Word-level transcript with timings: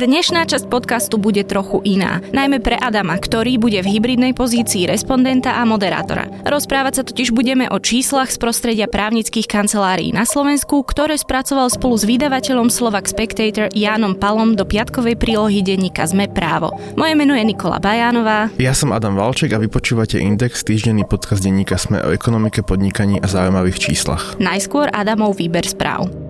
Dnešná 0.00 0.48
časť 0.48 0.72
podcastu 0.72 1.20
bude 1.20 1.44
trochu 1.44 1.84
iná, 1.84 2.24
najmä 2.32 2.64
pre 2.64 2.72
Adama, 2.80 3.20
ktorý 3.20 3.60
bude 3.60 3.84
v 3.84 4.00
hybridnej 4.00 4.32
pozícii 4.32 4.88
respondenta 4.88 5.60
a 5.60 5.68
moderátora. 5.68 6.24
Rozprávať 6.40 6.92
sa 6.96 7.02
totiž 7.04 7.36
budeme 7.36 7.68
o 7.68 7.76
číslach 7.76 8.32
z 8.32 8.40
prostredia 8.40 8.88
právnických 8.88 9.44
kancelárií 9.44 10.16
na 10.16 10.24
Slovensku, 10.24 10.88
ktoré 10.88 11.20
spracoval 11.20 11.68
spolu 11.68 12.00
s 12.00 12.08
vydavateľom 12.08 12.72
Slovak 12.72 13.12
Spectator 13.12 13.68
Jánom 13.76 14.16
Palom 14.16 14.56
do 14.56 14.64
piatkovej 14.64 15.20
prílohy 15.20 15.60
denníka 15.60 16.08
Zme 16.08 16.32
právo. 16.32 16.72
Moje 16.96 17.12
meno 17.12 17.36
je 17.36 17.44
Nikola 17.44 17.76
Bajánová. 17.76 18.48
Ja 18.56 18.72
som 18.72 18.96
Adam 18.96 19.20
Valček 19.20 19.52
a 19.52 19.60
vypočúvate 19.60 20.16
Index, 20.16 20.64
týždenný 20.64 21.04
podcast 21.04 21.44
denníka 21.44 21.76
Sme 21.76 22.00
o 22.00 22.08
ekonomike, 22.08 22.64
podnikaní 22.64 23.20
a 23.20 23.28
zaujímavých 23.28 23.76
číslach. 23.76 24.40
Najskôr 24.40 24.88
Adamov 24.96 25.36
výber 25.36 25.68
správ. 25.68 26.29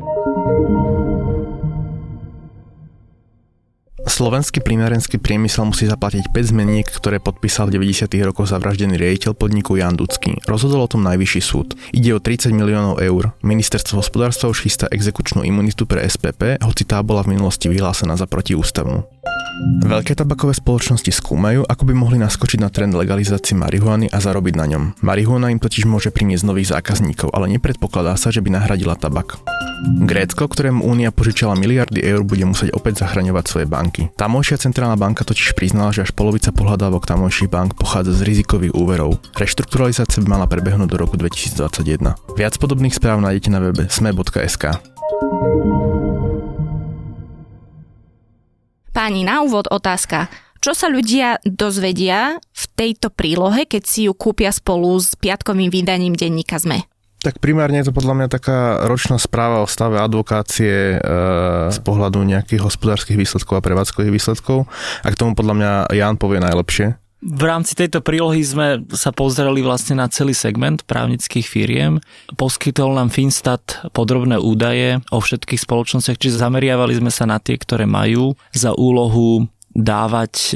Slovenský 4.09 4.65
plinárenský 4.65 5.21
priemysel 5.21 5.69
musí 5.69 5.85
zaplatiť 5.85 6.33
5 6.33 6.53
zmeniek, 6.53 6.87
ktoré 6.89 7.21
podpísal 7.21 7.69
v 7.69 7.81
90. 7.81 8.09
rokoch 8.25 8.49
zavraždený 8.49 8.97
riaditeľ 8.97 9.37
podniku 9.37 9.77
Jan 9.77 9.97
Ducký. 9.97 10.41
Rozhodol 10.49 10.85
o 10.85 10.93
tom 10.93 11.05
najvyšší 11.05 11.43
súd. 11.45 11.77
Ide 11.93 12.17
o 12.17 12.21
30 12.21 12.53
miliónov 12.57 13.01
eur. 13.05 13.37
Ministerstvo 13.45 14.01
hospodárstva 14.01 14.49
už 14.49 14.65
chystá 14.65 14.89
exekučnú 14.89 15.45
imunitu 15.45 15.85
pre 15.85 16.05
SPP, 16.05 16.61
hoci 16.65 16.89
tá 16.89 17.05
bola 17.05 17.21
v 17.25 17.37
minulosti 17.37 17.69
vyhlásená 17.69 18.17
za 18.17 18.25
protiústavnú. 18.25 19.05
Veľké 19.60 20.16
tabakové 20.16 20.56
spoločnosti 20.56 21.12
skúmajú, 21.12 21.69
ako 21.69 21.83
by 21.84 21.92
mohli 21.92 22.16
naskočiť 22.16 22.65
na 22.65 22.73
trend 22.73 22.97
legalizácie 22.97 23.52
marihuany 23.52 24.09
a 24.09 24.16
zarobiť 24.16 24.55
na 24.56 24.66
ňom. 24.70 24.84
Marihuana 25.05 25.52
im 25.52 25.60
totiž 25.60 25.84
môže 25.84 26.09
priniesť 26.09 26.49
nových 26.49 26.73
zákazníkov, 26.73 27.29
ale 27.35 27.52
nepredpokladá 27.52 28.16
sa, 28.16 28.32
že 28.32 28.40
by 28.40 28.57
nahradila 28.57 28.96
tabak. 28.96 29.37
Grécko, 29.80 30.45
ktorému 30.45 30.85
Únia 30.85 31.09
požičala 31.09 31.57
miliardy 31.57 32.04
eur, 32.04 32.21
bude 32.24 32.45
musieť 32.45 32.73
opäť 32.77 33.04
zachraňovať 33.04 33.45
svoje 33.49 33.66
banky. 33.68 34.12
Tamojšia 34.16 34.60
centrálna 34.60 34.96
banka 34.96 35.24
totiž 35.24 35.57
priznala, 35.57 35.93
že 35.93 36.05
až 36.05 36.12
polovica 36.12 36.52
pohľadávok 36.52 37.09
tamojších 37.09 37.49
bank 37.49 37.77
pochádza 37.77 38.16
z 38.16 38.24
rizikových 38.29 38.77
úverov. 38.77 39.21
Reštrukturalizácia 39.37 40.21
by 40.24 40.29
mala 40.40 40.46
prebehnúť 40.49 40.88
do 40.88 40.96
roku 41.01 41.16
2021. 41.16 42.16
Viac 42.37 42.55
podobných 42.60 42.96
správ 42.96 43.24
nájdete 43.24 43.49
na 43.52 43.60
webe 43.60 43.88
sme.sk. 43.88 44.65
Páni, 48.91 49.23
na 49.23 49.46
úvod 49.46 49.71
otázka. 49.71 50.27
Čo 50.60 50.77
sa 50.77 50.93
ľudia 50.93 51.41
dozvedia 51.46 52.37
v 52.37 52.65
tejto 52.77 53.09
prílohe, 53.09 53.65
keď 53.65 53.83
si 53.87 54.05
ju 54.05 54.13
kúpia 54.13 54.52
spolu 54.52 54.93
s 55.01 55.16
piatkovým 55.16 55.73
vydaním 55.73 56.13
denníka 56.13 56.60
ZME? 56.60 56.85
Tak 57.21 57.41
primárne 57.41 57.80
je 57.80 57.88
to 57.88 57.96
podľa 57.96 58.16
mňa 58.16 58.29
taká 58.29 58.85
ročná 58.85 59.16
správa 59.16 59.65
o 59.65 59.68
stave 59.68 60.01
advokácie 60.01 60.96
e, 60.96 61.09
z 61.68 61.79
pohľadu 61.85 62.24
nejakých 62.24 62.65
hospodárskych 62.65 63.16
výsledkov 63.16 63.61
a 63.61 63.65
prevádzkových 63.65 64.12
výsledkov. 64.12 64.69
A 65.05 65.09
k 65.09 65.19
tomu 65.21 65.33
podľa 65.33 65.55
mňa 65.56 65.72
Jan 65.97 66.16
povie 66.21 66.41
najlepšie. 66.41 67.00
V 67.21 67.43
rámci 67.44 67.76
tejto 67.76 68.00
prílohy 68.00 68.41
sme 68.41 68.81
sa 68.97 69.12
pozreli 69.12 69.60
vlastne 69.60 70.00
na 70.00 70.09
celý 70.09 70.32
segment 70.32 70.81
právnických 70.88 71.44
firiem. 71.44 72.00
Poskytol 72.32 72.97
nám 72.97 73.12
Finstat 73.12 73.84
podrobné 73.93 74.41
údaje 74.41 75.04
o 75.12 75.21
všetkých 75.21 75.60
spoločnostiach, 75.60 76.16
čiže 76.16 76.41
zameriavali 76.41 76.97
sme 76.97 77.12
sa 77.12 77.28
na 77.28 77.37
tie, 77.37 77.60
ktoré 77.60 77.84
majú 77.84 78.32
za 78.56 78.72
úlohu 78.72 79.44
dávať 79.71 80.34
e, 80.50 80.54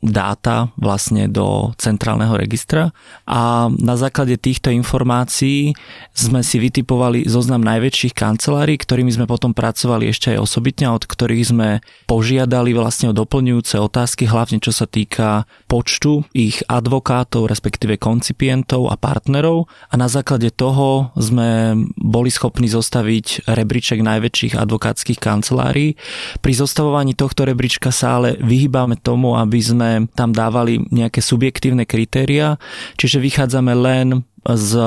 dáta 0.00 0.72
vlastne 0.80 1.28
do 1.28 1.76
centrálneho 1.76 2.40
registra 2.40 2.96
a 3.28 3.68
na 3.68 3.94
základe 4.00 4.40
týchto 4.40 4.72
informácií 4.72 5.76
sme 6.16 6.40
si 6.40 6.56
vytipovali 6.56 7.28
zoznam 7.28 7.60
najväčších 7.60 8.16
kancelárií, 8.16 8.80
ktorými 8.80 9.12
sme 9.12 9.28
potom 9.28 9.52
pracovali 9.52 10.08
ešte 10.08 10.32
aj 10.32 10.40
osobitne, 10.40 10.88
od 10.88 11.04
ktorých 11.04 11.44
sme 11.44 11.68
požiadali 12.08 12.72
vlastne 12.72 13.12
o 13.12 13.16
doplňujúce 13.16 13.76
otázky, 13.76 14.24
hlavne 14.24 14.56
čo 14.56 14.72
sa 14.72 14.88
týka 14.88 15.44
počtu 15.68 16.24
ich 16.32 16.64
advokátov, 16.64 17.52
respektíve 17.52 18.00
koncipientov 18.00 18.88
a 18.88 18.96
partnerov 18.96 19.68
a 19.92 19.94
na 20.00 20.08
základe 20.08 20.48
toho 20.48 21.12
sme 21.12 21.76
boli 22.00 22.32
schopní 22.32 22.72
zostaviť 22.72 23.44
rebríček 23.52 24.00
najväčších 24.00 24.56
advokátskych 24.56 25.20
kancelárií. 25.20 26.00
Pri 26.40 26.52
zostavovaní 26.56 27.12
tohto 27.12 27.44
rebríčka 27.44 27.92
sa 27.92 28.16
ale 28.16 28.45
vyhýbame 28.46 28.96
tomu, 29.02 29.34
aby 29.34 29.58
sme 29.58 29.90
tam 30.14 30.30
dávali 30.30 30.80
nejaké 30.88 31.18
subjektívne 31.18 31.84
kritéria, 31.84 32.56
čiže 32.94 33.18
vychádzame 33.18 33.72
len 33.74 34.06
z 34.54 34.78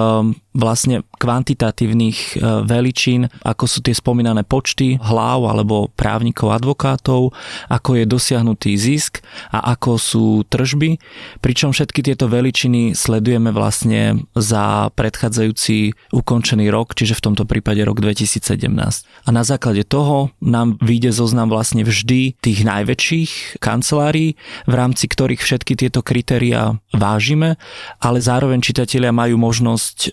vlastne 0.55 1.05
kvantitatívnych 1.21 2.17
e, 2.17 2.65
veličín, 2.65 3.29
ako 3.45 3.65
sú 3.69 3.79
tie 3.85 3.93
spomínané 3.93 4.41
počty 4.41 4.97
hlav 4.97 5.45
alebo 5.45 5.93
právnikov, 5.93 6.51
advokátov, 6.55 7.31
ako 7.69 7.89
je 7.95 8.03
dosiahnutý 8.09 8.73
zisk 8.75 9.21
a 9.53 9.77
ako 9.77 9.91
sú 10.01 10.27
tržby, 10.49 10.97
pričom 11.43 11.69
všetky 11.69 12.01
tieto 12.01 12.25
veličiny 12.25 12.97
sledujeme 12.97 13.53
vlastne 13.53 14.25
za 14.33 14.89
predchádzajúci 14.97 15.93
ukončený 16.17 16.65
rok, 16.73 16.97
čiže 16.97 17.19
v 17.19 17.25
tomto 17.29 17.45
prípade 17.45 17.85
rok 17.85 18.01
2017. 18.01 18.73
A 19.05 19.29
na 19.29 19.43
základe 19.45 19.85
toho 19.85 20.33
nám 20.41 20.81
vyjde 20.81 21.13
zoznam 21.13 21.47
vlastne 21.53 21.85
vždy 21.85 22.41
tých 22.41 22.59
najväčších 22.65 23.61
kancelárií, 23.61 24.33
v 24.65 24.73
rámci 24.73 25.05
ktorých 25.05 25.41
všetky 25.45 25.77
tieto 25.77 26.01
kritériá 26.01 26.73
vážime, 26.89 27.61
ale 28.01 28.17
zároveň 28.19 28.59
čitatelia 28.65 29.13
majú 29.13 29.37
možnosť 29.37 29.48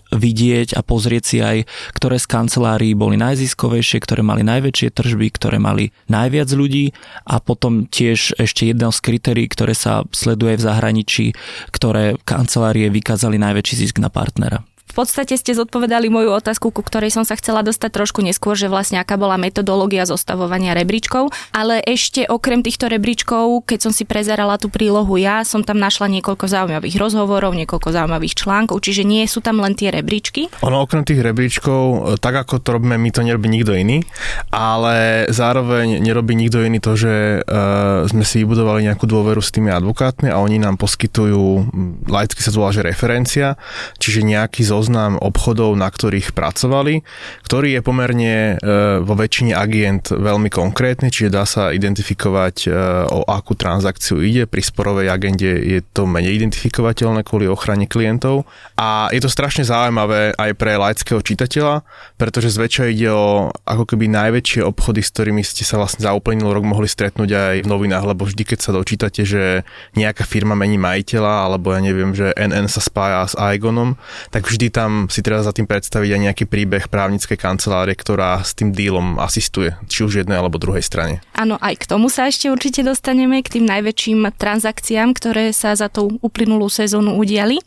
vidieť 0.09 0.73
a 0.73 0.81
pozrieť 0.81 1.23
si 1.23 1.37
aj, 1.39 1.57
ktoré 1.93 2.17
z 2.17 2.27
kancelárií 2.27 2.93
boli 2.97 3.19
najziskovejšie, 3.21 4.01
ktoré 4.01 4.21
mali 4.25 4.41
najväčšie 4.41 4.89
tržby, 4.93 5.27
ktoré 5.35 5.57
mali 5.61 5.93
najviac 6.09 6.49
ľudí 6.51 6.95
a 7.27 7.37
potom 7.37 7.85
tiež 7.85 8.39
ešte 8.41 8.69
jedno 8.71 8.89
z 8.89 8.99
kritérií, 9.03 9.45
ktoré 9.51 9.77
sa 9.77 10.07
sleduje 10.09 10.57
v 10.57 10.65
zahraničí, 10.65 11.25
ktoré 11.69 12.17
kancelárie 12.25 12.89
vykázali 12.89 13.37
najväčší 13.37 13.75
zisk 13.85 13.97
na 14.01 14.09
partnera 14.09 14.65
podstate 14.97 15.35
ste 15.37 15.53
zodpovedali 15.53 16.09
moju 16.09 16.33
otázku, 16.33 16.73
ku 16.73 16.81
ktorej 16.81 17.13
som 17.13 17.27
sa 17.27 17.37
chcela 17.37 17.61
dostať 17.61 17.91
trošku 17.93 18.23
neskôr, 18.23 18.57
že 18.57 18.71
vlastne 18.71 18.97
aká 18.97 19.19
bola 19.19 19.37
metodológia 19.37 20.07
zostavovania 20.07 20.73
rebríčkov, 20.73 21.29
ale 21.53 21.83
ešte 21.85 22.25
okrem 22.25 22.65
týchto 22.65 22.89
rebríčkov, 22.89 23.67
keď 23.69 23.79
som 23.85 23.93
si 23.93 24.09
prezerala 24.09 24.57
tú 24.57 24.73
prílohu 24.73 25.19
ja, 25.21 25.45
som 25.45 25.61
tam 25.61 25.77
našla 25.77 26.09
niekoľko 26.17 26.49
zaujímavých 26.49 26.97
rozhovorov, 26.97 27.53
niekoľko 27.53 27.93
zaujímavých 27.93 28.33
článkov, 28.33 28.81
čiže 28.81 29.05
nie 29.05 29.27
sú 29.29 29.43
tam 29.43 29.61
len 29.61 29.77
tie 29.77 29.93
rebríčky. 29.93 30.49
Ono 30.65 30.81
okrem 30.81 31.05
tých 31.05 31.21
rebríčkov, 31.21 32.17
tak 32.17 32.47
ako 32.47 32.63
to 32.63 32.79
robíme 32.79 32.97
my, 32.97 33.09
to 33.13 33.21
nerobí 33.21 33.51
nikto 33.53 33.77
iný, 33.77 34.01
ale 34.49 35.29
zároveň 35.29 36.01
nerobí 36.01 36.33
nikto 36.33 36.63
iný 36.63 36.81
to, 36.81 36.97
že 36.97 37.43
uh, 37.43 38.07
sme 38.07 38.23
si 38.25 38.41
vybudovali 38.41 38.87
nejakú 38.87 39.05
dôveru 39.05 39.43
s 39.43 39.53
tými 39.53 39.69
advokátmi 39.69 40.31
a 40.31 40.41
oni 40.41 40.57
nám 40.57 40.79
poskytujú, 40.81 41.69
laicky 42.09 42.39
sa 42.41 42.49
to 42.49 42.63
volá, 42.63 42.71
že 42.73 42.81
referencia, 42.81 43.59
čiže 44.01 44.25
nejaký 44.25 44.65
zoznam 44.65 44.76
zoznam 44.77 45.17
obchodov, 45.17 45.73
na 45.73 45.89
ktorých 45.89 46.37
pracovali, 46.37 47.01
ktorý 47.49 47.77
je 47.77 47.81
pomerne 47.81 48.35
e, 48.37 48.53
vo 49.01 49.17
väčšine 49.17 49.57
agent 49.57 50.13
veľmi 50.13 50.53
konkrétny, 50.53 51.09
čiže 51.09 51.33
dá 51.33 51.49
sa 51.49 51.73
identifikovať, 51.73 52.55
e, 52.65 52.77
o 53.09 53.25
akú 53.25 53.57
transakciu 53.57 54.21
ide. 54.21 54.45
Pri 54.45 54.61
sporovej 54.61 55.09
agende 55.09 55.49
je 55.49 55.81
to 55.81 56.05
menej 56.05 56.37
identifikovateľné 56.37 57.25
kvôli 57.25 57.49
ochrane 57.49 57.89
klientov. 57.89 58.45
A 58.77 59.09
je 59.09 59.17
to 59.17 59.33
strašne 59.33 59.65
zaujímavé 59.65 60.37
aj 60.37 60.51
pre 60.53 60.77
laického 60.77 61.19
čitateľa, 61.25 61.81
pretože 62.21 62.53
zväčša 62.53 62.93
ide 62.93 63.09
o 63.09 63.49
ako 63.65 63.83
keby 63.89 64.05
najväčšie 64.13 64.61
obchody, 64.61 65.01
s 65.01 65.09
ktorými 65.09 65.41
ste 65.41 65.65
sa 65.65 65.81
vlastne 65.81 66.05
za 66.05 66.13
uplynulý 66.13 66.61
rok 66.61 66.65
mohli 66.69 66.85
stretnúť 66.85 67.29
aj 67.33 67.55
v 67.65 67.71
novinách, 67.71 68.05
lebo 68.05 68.29
vždy, 68.29 68.43
keď 68.45 68.59
sa 68.61 68.71
dočítate, 68.77 69.25
že 69.25 69.65
nejaká 69.97 70.27
firma 70.27 70.53
mení 70.53 70.77
majiteľa, 70.77 71.49
alebo 71.49 71.73
ja 71.73 71.81
neviem, 71.81 72.13
že 72.13 72.35
NN 72.37 72.69
sa 72.69 72.83
spája 72.83 73.25
s 73.25 73.33
Aigonom, 73.33 73.95
tak 74.29 74.45
vždy 74.45 74.66
tam 74.71 75.11
si 75.11 75.25
treba 75.25 75.43
za 75.43 75.51
tým 75.51 75.65
predstaviť 75.65 76.09
aj 76.13 76.21
nejaký 76.29 76.45
príbeh 76.45 76.87
právnickej 76.87 77.37
kancelárie, 77.37 77.97
ktorá 77.97 78.39
s 78.41 78.53
tým 78.53 78.71
dílom 78.71 79.17
asistuje, 79.19 79.75
či 79.89 80.05
už 80.05 80.23
jednej 80.23 80.39
alebo 80.39 80.61
druhej 80.61 80.85
strane. 80.85 81.19
Áno, 81.35 81.59
aj 81.59 81.83
k 81.83 81.89
tomu 81.89 82.07
sa 82.07 82.29
ešte 82.29 82.47
určite 82.47 82.85
dostaneme, 82.85 83.41
k 83.43 83.59
tým 83.59 83.65
najväčším 83.65 84.29
transakciám, 84.37 85.11
ktoré 85.17 85.51
sa 85.51 85.73
za 85.73 85.91
tú 85.91 86.21
uplynulú 86.21 86.69
sezónu 86.71 87.17
udiali. 87.17 87.59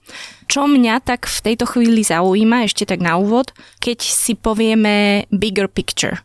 Čo 0.50 0.67
mňa 0.67 1.02
tak 1.06 1.31
v 1.31 1.38
tejto 1.52 1.67
chvíli 1.67 2.02
zaujíma, 2.02 2.67
ešte 2.67 2.82
tak 2.82 2.99
na 2.99 3.14
úvod, 3.20 3.55
keď 3.79 4.02
si 4.02 4.35
povieme 4.35 5.26
bigger 5.31 5.70
picture 5.70 6.19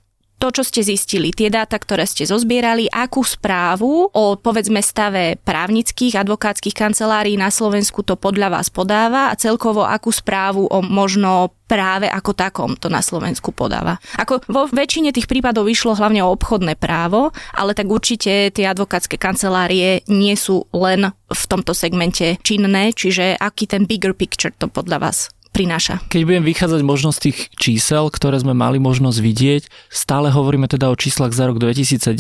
to, 0.46 0.62
čo 0.62 0.70
ste 0.70 0.86
zistili, 0.86 1.34
tie 1.34 1.50
dáta, 1.50 1.82
ktoré 1.82 2.06
ste 2.06 2.30
zozbierali, 2.30 2.86
akú 2.94 3.26
správu 3.26 4.14
o 4.14 4.38
povedzme 4.38 4.78
stave 4.78 5.42
právnických, 5.42 6.22
advokátskych 6.22 6.78
kancelárií 6.78 7.34
na 7.34 7.50
Slovensku 7.50 8.06
to 8.06 8.14
podľa 8.14 8.54
vás 8.54 8.70
podáva 8.70 9.34
a 9.34 9.40
celkovo 9.42 9.82
akú 9.82 10.14
správu 10.14 10.70
o 10.70 10.86
možno 10.86 11.50
práve 11.66 12.06
ako 12.06 12.38
takom 12.38 12.78
to 12.78 12.94
na 12.94 13.02
Slovensku 13.02 13.50
podáva. 13.50 13.98
Ako 14.22 14.46
vo 14.46 14.70
väčšine 14.70 15.10
tých 15.10 15.26
prípadov 15.26 15.66
išlo 15.66 15.98
hlavne 15.98 16.22
o 16.22 16.30
obchodné 16.30 16.78
právo, 16.78 17.34
ale 17.58 17.74
tak 17.74 17.90
určite 17.90 18.54
tie 18.54 18.70
advokátske 18.70 19.18
kancelárie 19.18 20.06
nie 20.06 20.38
sú 20.38 20.70
len 20.78 21.10
v 21.26 21.44
tomto 21.50 21.74
segmente 21.74 22.38
činné, 22.46 22.94
čiže 22.94 23.34
aký 23.42 23.66
ten 23.66 23.90
bigger 23.90 24.14
picture 24.14 24.54
to 24.54 24.70
podľa 24.70 25.10
vás 25.10 25.35
prináša. 25.56 26.04
Keď 26.12 26.22
budem 26.28 26.44
vychádzať 26.44 26.82
možno 26.84 27.16
z 27.16 27.32
tých 27.32 27.38
čísel, 27.56 28.12
ktoré 28.12 28.36
sme 28.44 28.52
mali 28.52 28.76
možnosť 28.76 29.20
vidieť, 29.24 29.64
stále 29.88 30.28
hovoríme 30.28 30.68
teda 30.68 30.92
o 30.92 31.00
číslach 31.00 31.32
za 31.32 31.48
rok 31.48 31.64
2017, 31.64 32.12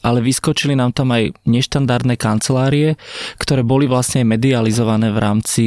ale 0.00 0.24
vyskočili 0.24 0.72
nám 0.72 0.96
tam 0.96 1.12
aj 1.12 1.36
neštandardné 1.44 2.16
kancelárie, 2.16 2.96
ktoré 3.36 3.60
boli 3.60 3.84
vlastne 3.84 4.24
medializované 4.24 5.12
v 5.12 5.18
rámci 5.20 5.64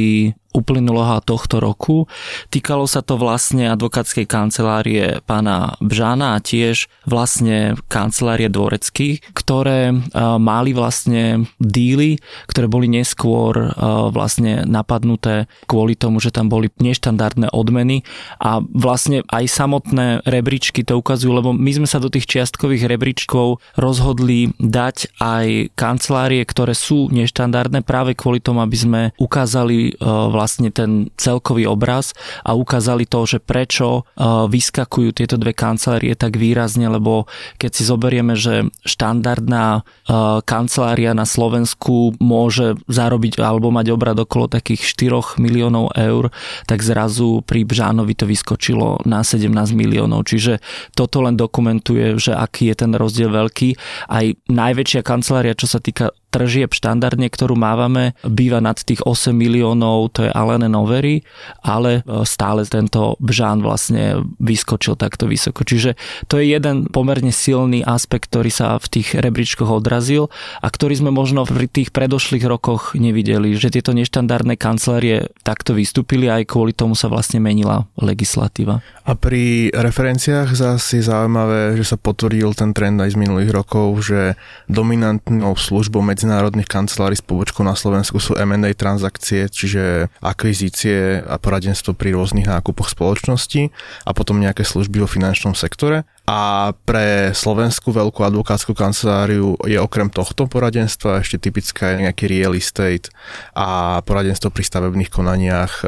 uplynulého 0.54 1.18
tohto 1.26 1.58
roku. 1.58 2.06
Týkalo 2.48 2.86
sa 2.86 3.02
to 3.02 3.18
vlastne 3.18 3.68
advokátskej 3.74 4.24
kancelárie 4.24 5.18
pána 5.26 5.74
Bžana 5.82 6.38
a 6.38 6.42
tiež 6.42 6.86
vlastne 7.04 7.74
kancelárie 7.90 8.46
dvoreckých, 8.46 9.34
ktoré 9.34 9.90
e, 9.90 9.94
mali 10.38 10.70
vlastne 10.70 11.50
díly, 11.58 12.22
ktoré 12.46 12.70
boli 12.70 12.86
neskôr 12.86 13.52
e, 13.58 13.68
vlastne 14.14 14.62
napadnuté 14.64 15.50
kvôli 15.66 15.98
tomu, 15.98 16.22
že 16.22 16.30
tam 16.30 16.46
boli 16.46 16.70
neštandardné 16.78 17.50
odmeny 17.50 18.06
a 18.38 18.62
vlastne 18.62 19.26
aj 19.34 19.44
samotné 19.50 20.22
rebríčky 20.22 20.86
to 20.86 20.94
ukazujú, 21.02 21.34
lebo 21.34 21.50
my 21.50 21.70
sme 21.82 21.88
sa 21.90 21.98
do 21.98 22.06
tých 22.06 22.30
čiastkových 22.30 22.86
rebríčkov 22.86 23.58
rozhodli 23.74 24.54
dať 24.62 25.18
aj 25.18 25.74
kancelárie, 25.74 26.46
ktoré 26.46 26.78
sú 26.78 27.10
neštandardné 27.10 27.82
práve 27.82 28.14
kvôli 28.14 28.38
tomu, 28.38 28.62
aby 28.62 28.76
sme 28.78 29.00
ukázali 29.18 29.98
vlastne 29.98 30.43
vlastne 30.44 30.68
ten 30.68 31.08
celkový 31.16 31.64
obraz 31.64 32.12
a 32.44 32.52
ukázali 32.52 33.08
to, 33.08 33.24
že 33.24 33.40
prečo 33.40 34.04
uh, 34.04 34.44
vyskakujú 34.44 35.16
tieto 35.16 35.40
dve 35.40 35.56
kancelárie 35.56 36.12
tak 36.12 36.36
výrazne, 36.36 36.92
lebo 36.92 37.24
keď 37.56 37.70
si 37.72 37.82
zoberieme, 37.88 38.36
že 38.36 38.68
štandardná 38.84 39.80
uh, 39.80 40.44
kancelária 40.44 41.16
na 41.16 41.24
Slovensku 41.24 42.20
môže 42.20 42.76
zarobiť 42.92 43.40
alebo 43.40 43.72
mať 43.72 43.86
obrad 43.96 44.20
okolo 44.20 44.52
takých 44.52 44.84
4 44.84 45.40
miliónov 45.40 45.96
eur, 45.96 46.28
tak 46.68 46.84
zrazu 46.84 47.40
pri 47.48 47.64
Bžánovi 47.64 48.12
to 48.12 48.28
vyskočilo 48.28 49.00
na 49.08 49.24
17 49.24 49.48
miliónov. 49.72 50.28
Čiže 50.28 50.60
toto 50.92 51.24
len 51.24 51.40
dokumentuje, 51.40 52.20
že 52.20 52.36
aký 52.36 52.68
je 52.68 52.76
ten 52.76 52.92
rozdiel 52.92 53.32
veľký. 53.32 53.80
Aj 54.12 54.26
najväčšia 54.50 55.00
kancelária, 55.00 55.56
čo 55.56 55.70
sa 55.70 55.80
týka 55.80 56.12
tržieb 56.34 56.74
štandardne, 56.74 57.30
ktorú 57.30 57.54
mávame, 57.54 58.18
býva 58.26 58.58
nad 58.58 58.74
tých 58.74 59.06
8 59.06 59.30
miliónov, 59.30 60.10
to 60.18 60.26
je 60.26 60.30
Alene 60.34 60.66
Novery, 60.66 61.22
ale 61.62 62.02
e, 62.02 62.26
stále 62.26 62.66
tento 62.66 63.14
Bžán 63.22 63.62
vlastne 63.62 64.26
vyskočil 64.42 64.98
takto 64.98 65.30
vysoko. 65.30 65.62
Čiže 65.62 65.94
to 66.26 66.42
je 66.42 66.50
jeden 66.50 66.90
pomerne 66.90 67.30
silný 67.30 67.86
aspekt, 67.86 68.34
ktorý 68.34 68.50
sa 68.50 68.82
v 68.82 68.98
tých 68.98 69.14
rebríčkoch 69.14 69.70
odrazil 69.70 70.34
a 70.58 70.66
ktorý 70.66 70.98
sme 70.98 71.14
možno 71.14 71.46
v 71.46 71.70
tých 71.70 71.94
predošlých 71.94 72.42
rokoch 72.50 72.98
nevideli, 72.98 73.54
že 73.54 73.70
tieto 73.70 73.94
neštandardné 73.94 74.58
kancelárie 74.58 75.30
takto 75.46 75.78
vystúpili 75.78 76.26
aj 76.26 76.50
kvôli 76.50 76.74
tomu 76.74 76.98
sa 76.98 77.06
vlastne 77.06 77.38
menila 77.38 77.86
legislatíva. 77.94 78.82
A 79.04 79.12
pri 79.14 79.68
referenciách 79.70 80.56
zase 80.56 80.98
je 80.98 81.04
zaujímavé, 81.06 81.76
že 81.76 81.84
sa 81.84 82.00
potvrdil 82.00 82.56
ten 82.56 82.72
trend 82.72 82.98
aj 83.04 83.12
z 83.12 83.20
minulých 83.20 83.52
rokov, 83.52 84.08
že 84.08 84.34
dominantnou 84.66 85.52
službou 85.52 86.00
medzinárodných 86.24 86.72
kancelárií 86.72 87.20
s 87.20 87.28
pobočkou 87.28 87.60
na 87.60 87.76
Slovensku 87.76 88.16
sú 88.16 88.32
M&A 88.32 88.72
transakcie, 88.72 89.44
čiže 89.52 90.08
akvizície 90.24 91.20
a 91.20 91.36
poradenstvo 91.36 91.92
pri 91.92 92.16
rôznych 92.16 92.48
nákupoch 92.48 92.88
spoločnosti 92.88 93.68
a 94.08 94.10
potom 94.16 94.40
nejaké 94.40 94.64
služby 94.64 95.04
vo 95.04 95.08
finančnom 95.08 95.52
sektore. 95.52 96.08
A 96.24 96.72
pre 96.88 97.36
slovenskú 97.36 97.92
veľkú 97.92 98.24
advokátsku 98.24 98.72
kanceláriu 98.72 99.60
je 99.68 99.76
okrem 99.76 100.08
tohto 100.08 100.48
poradenstva 100.48 101.20
ešte 101.20 101.36
typické 101.36 102.00
nejaký 102.00 102.32
real 102.32 102.56
estate 102.56 103.12
a 103.52 104.00
poradenstvo 104.00 104.48
pri 104.48 104.64
stavebných 104.64 105.12
konaniach, 105.12 105.84
e, 105.84 105.86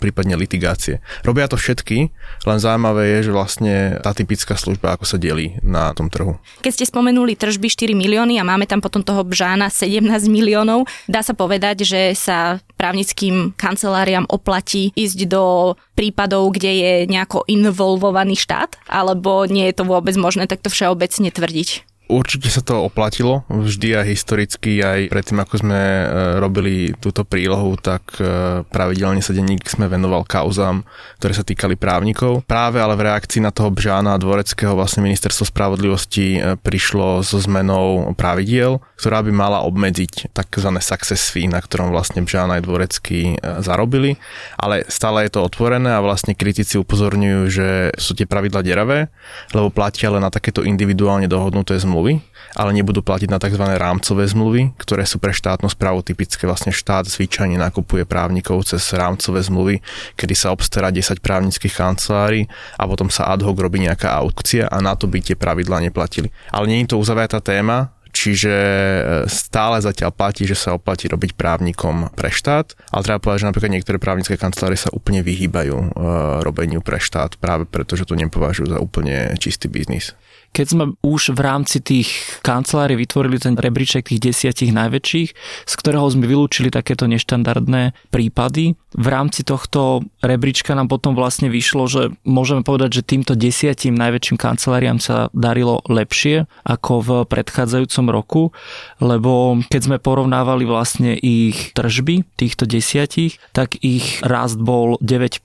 prípadne 0.00 0.40
litigácie. 0.40 1.04
Robia 1.20 1.52
to 1.52 1.60
všetky, 1.60 2.08
len 2.48 2.58
zaujímavé 2.64 3.20
je, 3.20 3.28
že 3.28 3.36
vlastne 3.36 3.74
tá 4.00 4.16
typická 4.16 4.56
služba 4.56 4.96
ako 4.96 5.04
sa 5.04 5.20
delí 5.20 5.60
na 5.60 5.92
tom 5.92 6.08
trhu. 6.08 6.40
Keď 6.64 6.72
ste 6.72 6.88
spomenuli 6.88 7.36
tržby 7.36 7.68
4 7.68 7.92
milióny 7.92 8.40
a 8.40 8.48
máme 8.48 8.64
tam 8.64 8.80
potom 8.80 9.04
toho 9.04 9.20
bžána 9.20 9.68
17 9.68 10.00
miliónov, 10.32 10.88
dá 11.04 11.20
sa 11.20 11.36
povedať, 11.36 11.84
že 11.84 12.16
sa 12.16 12.56
právnickým 12.76 13.54
kanceláriám 13.56 14.26
oplatí 14.28 14.90
ísť 14.94 15.18
do 15.30 15.74
prípadov, 15.94 16.54
kde 16.54 16.72
je 16.74 16.92
nejako 17.06 17.46
involvovaný 17.46 18.34
štát, 18.36 18.76
alebo 18.90 19.46
nie 19.46 19.70
je 19.70 19.74
to 19.78 19.84
vôbec 19.86 20.14
možné 20.18 20.50
takto 20.50 20.68
všeobecne 20.68 21.30
tvrdiť? 21.30 21.93
Určite 22.04 22.52
sa 22.52 22.60
to 22.60 22.84
oplatilo, 22.84 23.48
vždy 23.48 23.96
aj 23.96 24.06
historicky, 24.12 24.84
aj 24.84 25.08
predtým, 25.08 25.40
ako 25.40 25.64
sme 25.64 25.80
e, 25.80 26.04
robili 26.36 26.92
túto 27.00 27.24
prílohu, 27.24 27.80
tak 27.80 28.20
e, 28.20 28.60
pravidelne 28.68 29.24
sa 29.24 29.32
denník 29.32 29.64
sme 29.64 29.88
venoval 29.88 30.28
kauzám, 30.28 30.84
ktoré 31.16 31.32
sa 31.32 31.40
týkali 31.40 31.80
právnikov. 31.80 32.44
Práve 32.44 32.84
ale 32.84 32.92
v 33.00 33.08
reakcii 33.08 33.40
na 33.40 33.48
toho 33.48 33.72
Bžána 33.72 34.20
Dvoreckého 34.20 34.76
vlastne 34.76 35.00
ministerstvo 35.00 35.48
spravodlivosti 35.48 36.26
e, 36.36 36.60
prišlo 36.60 37.24
so 37.24 37.40
zmenou 37.40 38.12
pravidiel, 38.12 38.84
ktorá 39.00 39.24
by 39.24 39.32
mala 39.32 39.64
obmedziť 39.64 40.28
tzv. 40.36 40.68
success 40.84 41.32
fee, 41.32 41.48
na 41.48 41.64
ktorom 41.64 41.88
vlastne 41.88 42.20
Bžán 42.20 42.52
aj 42.52 42.68
Dvorecký 42.68 43.40
zarobili, 43.64 44.20
ale 44.60 44.84
stále 44.92 45.24
je 45.24 45.40
to 45.40 45.40
otvorené 45.40 45.96
a 45.96 46.04
vlastne 46.04 46.36
kritici 46.36 46.76
upozorňujú, 46.76 47.40
že 47.48 47.68
sú 47.96 48.12
tie 48.12 48.28
pravidla 48.28 48.60
deravé, 48.60 49.08
lebo 49.56 49.72
platia 49.72 50.12
len 50.12 50.20
na 50.20 50.28
takéto 50.28 50.60
individuálne 50.60 51.24
dohodnuté 51.24 51.80
zmluvy 51.80 51.93
zmluvy, 51.94 52.18
ale 52.58 52.74
nebudú 52.74 53.06
platiť 53.06 53.30
na 53.30 53.38
tzv. 53.38 53.62
rámcové 53.62 54.26
zmluvy, 54.26 54.74
ktoré 54.82 55.06
sú 55.06 55.22
pre 55.22 55.30
štátnu 55.30 55.70
správu 55.70 56.02
typické. 56.02 56.50
Vlastne 56.50 56.74
štát 56.74 57.06
zvyčajne 57.06 57.54
nakupuje 57.54 58.02
právnikov 58.02 58.66
cez 58.66 58.82
rámcové 58.90 59.46
zmluvy, 59.46 59.78
kedy 60.18 60.34
sa 60.34 60.50
obstará 60.50 60.90
10 60.90 61.22
právnických 61.22 61.70
kancelárií 61.70 62.50
a 62.74 62.82
potom 62.90 63.06
sa 63.14 63.30
ad 63.30 63.46
hoc 63.46 63.54
robí 63.54 63.78
nejaká 63.78 64.10
aukcia 64.10 64.66
a 64.66 64.82
na 64.82 64.98
to 64.98 65.06
by 65.06 65.22
tie 65.22 65.38
pravidlá 65.38 65.78
neplatili. 65.86 66.34
Ale 66.50 66.66
nie 66.66 66.82
je 66.82 66.90
to 66.90 66.98
uzavretá 66.98 67.38
téma, 67.38 67.94
Čiže 68.14 68.54
e, 68.54 69.02
stále 69.26 69.82
zatiaľ 69.82 70.14
platí, 70.14 70.46
že 70.46 70.54
sa 70.54 70.78
oplatí 70.78 71.10
robiť 71.10 71.34
právnikom 71.34 72.14
pre 72.14 72.30
štát, 72.30 72.78
ale 72.94 73.02
treba 73.02 73.18
povedať, 73.18 73.42
že 73.42 73.48
napríklad 73.50 73.74
niektoré 73.74 73.98
právnické 73.98 74.38
kancelárie 74.38 74.78
sa 74.78 74.94
úplne 74.94 75.26
vyhýbajú 75.26 75.74
e, 75.74 75.86
robeniu 76.46 76.78
pre 76.78 77.02
štát 77.02 77.42
práve 77.42 77.66
preto, 77.66 77.98
že 77.98 78.06
to 78.06 78.14
nepovažujú 78.14 78.70
za 78.70 78.78
úplne 78.78 79.34
čistý 79.42 79.66
biznis. 79.66 80.14
Keď 80.54 80.66
sme 80.70 80.84
už 81.02 81.34
v 81.34 81.40
rámci 81.42 81.82
tých 81.82 82.38
kancelárií 82.46 82.94
vytvorili 82.94 83.42
ten 83.42 83.58
rebríček 83.58 84.06
tých 84.06 84.22
desiatich 84.22 84.70
najväčších, 84.70 85.28
z 85.66 85.74
ktorého 85.74 86.06
sme 86.06 86.30
vylúčili 86.30 86.70
takéto 86.70 87.10
neštandardné 87.10 87.90
prípady, 88.14 88.78
v 88.94 89.08
rámci 89.10 89.42
tohto 89.42 90.06
rebríčka 90.22 90.78
nám 90.78 90.86
potom 90.86 91.18
vlastne 91.18 91.50
vyšlo, 91.50 91.90
že 91.90 92.14
môžeme 92.22 92.62
povedať, 92.62 93.02
že 93.02 93.06
týmto 93.06 93.34
desiatim 93.34 93.98
najväčším 93.98 94.38
kanceláriám 94.38 95.02
sa 95.02 95.26
darilo 95.34 95.82
lepšie 95.90 96.46
ako 96.62 96.92
v 97.02 97.10
predchádzajúcom 97.26 98.06
roku, 98.14 98.42
lebo 99.02 99.58
keď 99.66 99.80
sme 99.82 99.98
porovnávali 99.98 100.62
vlastne 100.62 101.18
ich 101.18 101.74
tržby 101.74 102.22
týchto 102.38 102.70
desiatich, 102.70 103.42
tak 103.50 103.74
ich 103.82 104.22
rast 104.22 104.62
bol 104.62 104.94
9% 105.02 105.42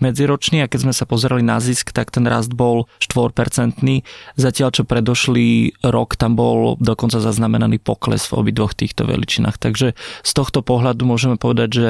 medziročný 0.00 0.64
a 0.64 0.70
keď 0.72 0.88
sme 0.88 0.94
sa 0.96 1.04
pozerali 1.04 1.44
na 1.44 1.60
zisk, 1.60 1.92
tak 1.92 2.08
ten 2.08 2.24
rast 2.24 2.56
bol 2.56 2.88
4% 3.04 3.84
Zatiaľ, 4.34 4.70
čo 4.74 4.82
predošlý 4.88 5.82
rok 5.86 6.16
tam 6.16 6.34
bol 6.34 6.78
dokonca 6.78 7.20
zaznamenaný 7.20 7.78
pokles 7.82 8.26
v 8.30 8.46
obidvoch 8.46 8.74
týchto 8.74 9.06
veličinách. 9.06 9.60
Takže 9.60 9.94
z 9.98 10.32
tohto 10.32 10.64
pohľadu 10.64 11.06
môžeme 11.06 11.36
povedať, 11.36 11.68
že 11.70 11.88